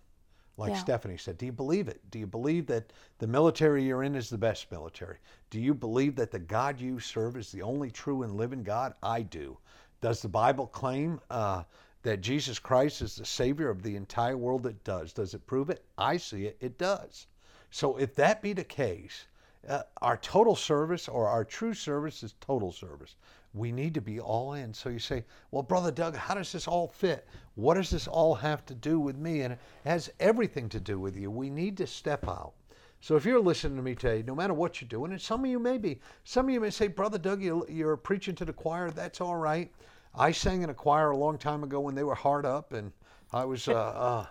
Like 0.57 0.71
Yeah. 0.71 0.77
Stephanie 0.79 1.17
said, 1.17 1.37
do 1.37 1.45
you 1.45 1.51
believe 1.51 1.87
it? 1.87 2.01
Do 2.09 2.17
you 2.17 2.27
believe 2.27 2.65
that 2.67 2.93
the 3.19 3.27
military 3.27 3.83
you're 3.83 4.03
in 4.03 4.15
is 4.15 4.29
the 4.29 4.37
best 4.37 4.71
military? 4.71 5.17
Do 5.49 5.59
you 5.59 5.73
believe 5.73 6.15
that 6.15 6.31
the 6.31 6.39
God 6.39 6.79
you 6.79 6.99
serve 6.99 7.35
is 7.37 7.51
the 7.51 7.61
only 7.61 7.91
true 7.91 8.23
and 8.23 8.35
living 8.35 8.63
God? 8.63 8.93
I 9.03 9.21
do. 9.21 9.57
Does 10.01 10.21
the 10.21 10.29
Bible 10.29 10.67
claim 10.67 11.19
uh, 11.29 11.63
that 12.05 12.21
Jesus 12.21 12.59
Christ 12.59 13.01
is 13.01 13.15
the 13.15 13.25
Savior 13.25 13.69
of 13.69 13.81
the 13.81 13.95
entire 13.95 14.37
world? 14.37 14.65
It 14.67 14.83
does. 14.83 15.11
Does 15.11 15.33
it 15.33 15.45
prove 15.47 15.69
it? 15.69 15.83
I 15.97 16.17
see 16.17 16.45
it. 16.45 16.55
It 16.61 16.77
does. 16.77 17.27
So 17.71 17.97
if 17.97 18.15
that 18.15 18.41
be 18.41 18.53
the 18.53 18.63
case, 18.63 19.25
uh, 19.67 19.81
our 20.03 20.15
total 20.17 20.55
service 20.55 21.07
or 21.07 21.27
our 21.27 21.43
true 21.43 21.73
service 21.73 22.21
is 22.21 22.35
total 22.39 22.71
service. 22.71 23.15
We 23.55 23.71
need 23.71 23.95
to 23.95 24.01
be 24.01 24.19
all 24.19 24.53
in. 24.53 24.71
So 24.73 24.89
you 24.89 24.99
say, 24.99 25.23
well, 25.49 25.63
Brother 25.63 25.91
Doug, 25.91 26.15
how 26.15 26.35
does 26.35 26.51
this 26.51 26.67
all 26.67 26.87
fit? 26.87 27.27
What 27.55 27.73
does 27.73 27.89
this 27.89 28.07
all 28.07 28.35
have 28.35 28.65
to 28.67 28.75
do 28.75 28.99
with 28.99 29.17
me? 29.17 29.41
And 29.41 29.53
it 29.53 29.59
has 29.83 30.11
everything 30.19 30.69
to 30.69 30.79
do 30.79 30.99
with 30.99 31.17
you. 31.17 31.31
We 31.31 31.49
need 31.49 31.75
to 31.77 31.87
step 31.87 32.27
out. 32.27 32.53
So 33.01 33.15
if 33.15 33.25
you're 33.25 33.39
listening 33.41 33.77
to 33.77 33.83
me 33.83 33.95
today, 33.95 34.23
no 34.25 34.35
matter 34.35 34.53
what 34.53 34.79
you're 34.79 34.89
doing, 34.89 35.11
and 35.11 35.21
some 35.21 35.43
of 35.43 35.49
you 35.49 35.59
may 35.59 35.77
be, 35.77 35.99
some 36.23 36.47
of 36.47 36.53
you 36.53 36.59
may 36.59 36.69
say, 36.69 36.87
Brother 36.87 37.17
Doug, 37.17 37.41
you- 37.41 37.65
you're 37.67 37.97
preaching 37.97 38.35
to 38.35 38.45
the 38.45 38.53
choir. 38.53 38.91
That's 38.91 39.21
all 39.21 39.35
right. 39.37 39.71
I 40.17 40.31
sang 40.31 40.61
in 40.61 40.69
a 40.69 40.73
choir 40.73 41.11
a 41.11 41.17
long 41.17 41.37
time 41.37 41.63
ago 41.63 41.79
when 41.79 41.95
they 41.95 42.03
were 42.03 42.15
hard 42.15 42.45
up, 42.45 42.73
and 42.73 42.91
I 43.33 43.45
was, 43.45 43.67
uh, 43.67 43.73
uh, 43.73 44.25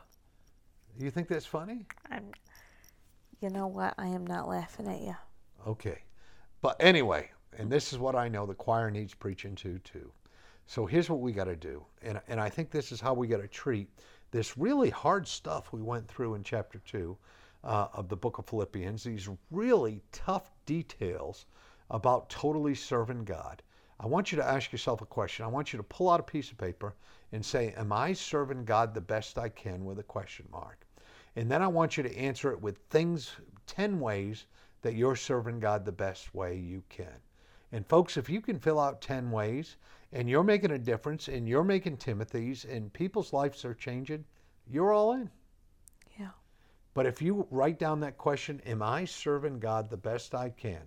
you 0.99 1.11
think 1.11 1.29
that's 1.29 1.47
funny? 1.47 1.87
I'm 2.11 2.33
you 3.45 3.51
know 3.51 3.67
what? 3.67 3.93
I 3.99 4.07
am 4.07 4.27
not 4.27 4.49
laughing 4.49 4.89
at 4.89 5.03
you. 5.03 5.15
Okay. 5.67 5.99
But 6.63 6.77
anyway, 6.81 7.31
and 7.59 7.71
this 7.71 7.93
is 7.93 7.99
what 7.99 8.17
I 8.17 8.27
know 8.27 8.47
the 8.47 8.55
choir 8.55 8.91
needs 8.91 9.13
preaching 9.13 9.55
to 9.57 9.79
too. 9.81 10.11
So 10.67 10.87
here's 10.87 11.11
what 11.11 11.21
we 11.21 11.33
got 11.33 11.45
to 11.45 11.57
do. 11.57 11.85
And, 12.01 12.23
and 12.27 12.41
I 12.41 12.49
think 12.49 12.71
this 12.71 12.91
is 12.91 13.03
how 13.03 13.13
we 13.13 13.27
got 13.27 13.43
to 13.43 13.49
treat 13.49 13.91
this 14.31 14.57
really 14.57 14.89
hard 14.89 15.29
stuff 15.29 15.75
we 15.75 15.83
went 15.83 16.09
through 16.09 16.37
in 16.37 16.43
chapter 16.43 16.79
2 16.87 17.15
uh, 17.65 17.89
of 17.93 18.09
the 18.09 18.17
book 18.17 18.39
of 18.39 18.47
Philippians, 18.47 19.05
these 19.05 19.29
really 19.51 20.01
tough 20.11 20.51
details 20.65 21.45
about 21.91 22.31
totally 22.31 22.75
serving 22.75 23.25
God. 23.25 23.63
I 24.01 24.07
want 24.07 24.33
you 24.33 24.37
to 24.37 24.45
ask 24.45 24.73
yourself 24.73 25.01
a 25.03 25.07
question. 25.07 25.45
I 25.45 25.49
want 25.49 25.73
you 25.73 25.77
to 25.77 25.85
pull 25.85 26.11
out 26.11 26.21
a 26.21 26.25
piece 26.25 26.51
of 26.51 26.59
paper 26.59 26.95
and 27.33 27.45
say, 27.45 27.73
Am 27.77 27.93
I 27.93 28.13
serving 28.13 28.65
God 28.65 28.93
the 28.93 29.01
best 29.01 29.39
I 29.39 29.49
can 29.49 29.85
with 29.85 29.99
a 29.99 30.03
question 30.03 30.47
mark? 30.51 30.87
And 31.37 31.51
then 31.51 31.63
I 31.63 31.69
want 31.69 31.97
you 31.97 32.03
to 32.03 32.17
answer 32.17 32.53
it 32.53 32.61
with 32.61 32.79
things, 32.91 33.33
10 33.67 34.01
ways 34.01 34.47
that 34.83 34.95
you're 34.95 35.17
serving 35.17 35.61
God 35.61 35.85
the 35.85 35.93
best 35.93 36.35
way 36.35 36.57
you 36.57 36.83
can. 36.89 37.21
And 37.73 37.87
folks, 37.87 38.17
if 38.17 38.29
you 38.29 38.41
can 38.41 38.59
fill 38.59 38.79
out 38.79 39.01
10 39.01 39.31
ways 39.31 39.77
and 40.13 40.29
you're 40.29 40.45
making 40.45 40.71
a 40.71 40.79
difference 40.79 41.29
and 41.29 41.49
you're 41.49 41.65
making 41.65 41.97
Timothy's 41.97 42.65
and 42.65 42.93
people's 42.93 43.33
lives 43.33 43.65
are 43.65 43.75
changing, 43.75 44.25
you're 44.67 44.93
all 44.93 45.13
in. 45.13 45.31
Yeah. 46.19 46.31
But 46.95 47.07
if 47.07 47.21
you 47.21 47.47
write 47.51 47.79
down 47.79 48.01
that 48.01 48.19
question, 48.19 48.61
Am 48.67 48.83
I 48.83 49.05
serving 49.05 49.59
God 49.59 49.91
the 49.91 49.97
best 49.97 50.35
I 50.35 50.51
can? 50.51 50.83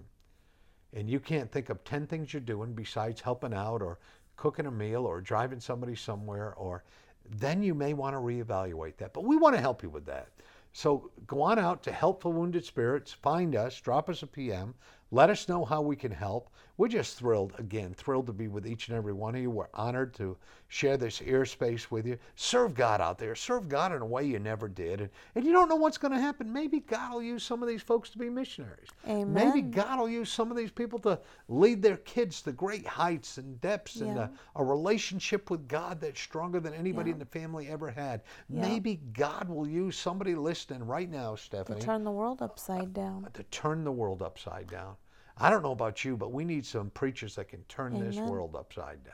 And 0.93 1.09
you 1.09 1.19
can't 1.19 1.51
think 1.51 1.69
of 1.69 1.83
10 1.83 2.07
things 2.07 2.33
you're 2.33 2.41
doing 2.41 2.73
besides 2.73 3.21
helping 3.21 3.53
out 3.53 3.81
or 3.81 3.99
cooking 4.35 4.67
a 4.67 4.71
meal 4.71 5.05
or 5.05 5.19
driving 5.21 5.59
somebody 5.59 5.95
somewhere, 5.95 6.53
or 6.55 6.83
then 7.29 7.61
you 7.61 7.73
may 7.73 7.93
want 7.93 8.15
to 8.15 8.19
reevaluate 8.19 8.97
that. 8.97 9.13
But 9.13 9.25
we 9.25 9.35
want 9.35 9.55
to 9.55 9.61
help 9.61 9.83
you 9.83 9.89
with 9.89 10.05
that. 10.05 10.29
So 10.73 11.09
go 11.25 11.41
on 11.41 11.57
out 11.57 11.81
to 11.83 11.91
Help 11.91 12.21
for 12.21 12.31
Wounded 12.31 12.63
Spirits, 12.63 13.11
find 13.11 13.55
us, 13.55 13.81
drop 13.81 14.09
us 14.09 14.21
a 14.21 14.27
PM, 14.27 14.75
let 15.11 15.29
us 15.29 15.49
know 15.49 15.65
how 15.65 15.81
we 15.81 15.95
can 15.95 16.11
help. 16.11 16.49
We're 16.77 16.87
just 16.89 17.17
thrilled, 17.17 17.53
again, 17.57 17.93
thrilled 17.95 18.27
to 18.27 18.33
be 18.33 18.47
with 18.47 18.67
each 18.67 18.87
and 18.87 18.95
every 18.95 19.13
one 19.13 19.33
of 19.33 19.41
you. 19.41 19.49
We're 19.49 19.67
honored 19.73 20.13
to 20.15 20.37
share 20.67 20.95
this 20.95 21.19
airspace 21.21 21.89
with 21.89 22.05
you. 22.05 22.19
Serve 22.35 22.75
God 22.75 23.01
out 23.01 23.17
there. 23.17 23.33
Serve 23.33 23.67
God 23.67 23.91
in 23.91 24.01
a 24.01 24.05
way 24.05 24.25
you 24.25 24.37
never 24.37 24.67
did. 24.67 25.01
And, 25.01 25.09
and 25.33 25.43
you 25.43 25.53
don't 25.53 25.69
know 25.69 25.75
what's 25.75 25.97
going 25.97 26.11
to 26.13 26.19
happen. 26.19 26.53
Maybe 26.53 26.81
God 26.81 27.13
will 27.13 27.23
use 27.23 27.43
some 27.43 27.63
of 27.63 27.67
these 27.69 27.81
folks 27.81 28.11
to 28.11 28.19
be 28.19 28.29
missionaries. 28.29 28.89
Amen. 29.07 29.33
Maybe 29.33 29.61
God 29.63 29.97
will 29.99 30.09
use 30.09 30.31
some 30.31 30.51
of 30.51 30.57
these 30.57 30.69
people 30.69 30.99
to 30.99 31.19
lead 31.47 31.81
their 31.81 31.97
kids 31.97 32.43
to 32.43 32.51
great 32.51 32.85
heights 32.85 33.39
and 33.39 33.59
depths 33.59 34.01
and 34.01 34.15
a, 34.17 34.31
a 34.55 34.63
relationship 34.63 35.49
with 35.49 35.67
God 35.67 35.99
that's 35.99 36.21
stronger 36.21 36.59
than 36.59 36.75
anybody 36.75 37.09
Yeah. 37.09 37.13
in 37.15 37.19
the 37.19 37.25
family 37.25 37.69
ever 37.69 37.89
had. 37.89 38.21
Yeah. 38.49 38.61
Maybe 38.61 38.99
God 39.13 39.49
will 39.49 39.67
use 39.67 39.97
somebody 39.97 40.35
listening 40.35 40.85
right 40.85 41.09
now, 41.09 41.33
Stephanie. 41.35 41.79
To 41.79 41.85
turn 41.85 42.03
the 42.03 42.11
world 42.11 42.43
upside 42.43 42.93
down. 42.93 43.27
to 43.33 43.43
turn 43.45 43.83
the 43.83 43.91
world 43.91 44.21
upside 44.21 44.67
down. 44.67 44.95
I 45.39 45.49
don't 45.49 45.61
know 45.61 45.71
about 45.71 46.03
you, 46.03 46.17
but 46.17 46.31
we 46.31 46.43
need 46.43 46.65
some 46.65 46.89
preachers 46.91 47.35
that 47.35 47.47
can 47.49 47.63
turn 47.63 47.99
this 47.99 48.17
world 48.17 48.55
upside 48.55 49.03
down. 49.03 49.13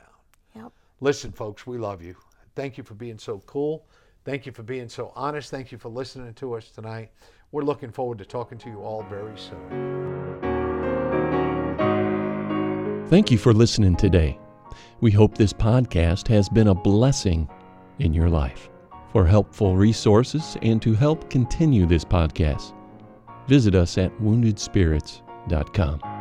Yep. 0.54 0.72
Listen, 1.00 1.32
folks, 1.32 1.66
we 1.66 1.76
love 1.78 2.02
you. 2.02 2.16
Thank 2.54 2.78
you 2.78 2.84
for 2.84 2.94
being 2.94 3.18
so 3.18 3.42
cool. 3.46 3.86
Thank 4.24 4.46
you 4.46 4.52
for 4.52 4.62
being 4.62 4.88
so 4.88 5.12
honest. 5.14 5.50
Thank 5.50 5.70
you 5.70 5.76
for 5.78 5.90
listening 5.90 6.32
to 6.34 6.54
us 6.54 6.70
tonight. 6.70 7.10
We're 7.52 7.62
looking 7.62 7.90
forward 7.90 8.18
to 8.18 8.24
talking 8.24 8.58
to 8.58 8.70
you 8.70 8.80
all 8.80 9.02
very 9.02 9.38
soon. 9.38 9.94
Thank 13.08 13.30
you 13.30 13.36
for 13.38 13.52
listening 13.52 13.96
today. 13.96 14.38
We 15.00 15.10
hope 15.10 15.36
this 15.36 15.52
podcast 15.52 16.26
has 16.28 16.48
been 16.48 16.68
a 16.68 16.74
blessing 16.74 17.48
in 17.98 18.14
your 18.14 18.30
life. 18.30 18.70
For 19.12 19.26
helpful 19.26 19.76
resources 19.76 20.56
and 20.62 20.80
to 20.82 20.94
help 20.94 21.30
continue 21.30 21.86
this 21.86 22.04
podcast, 22.04 22.72
visit 23.46 23.74
us 23.74 23.98
at 23.98 24.10
woundedspirits.com. 24.20 26.13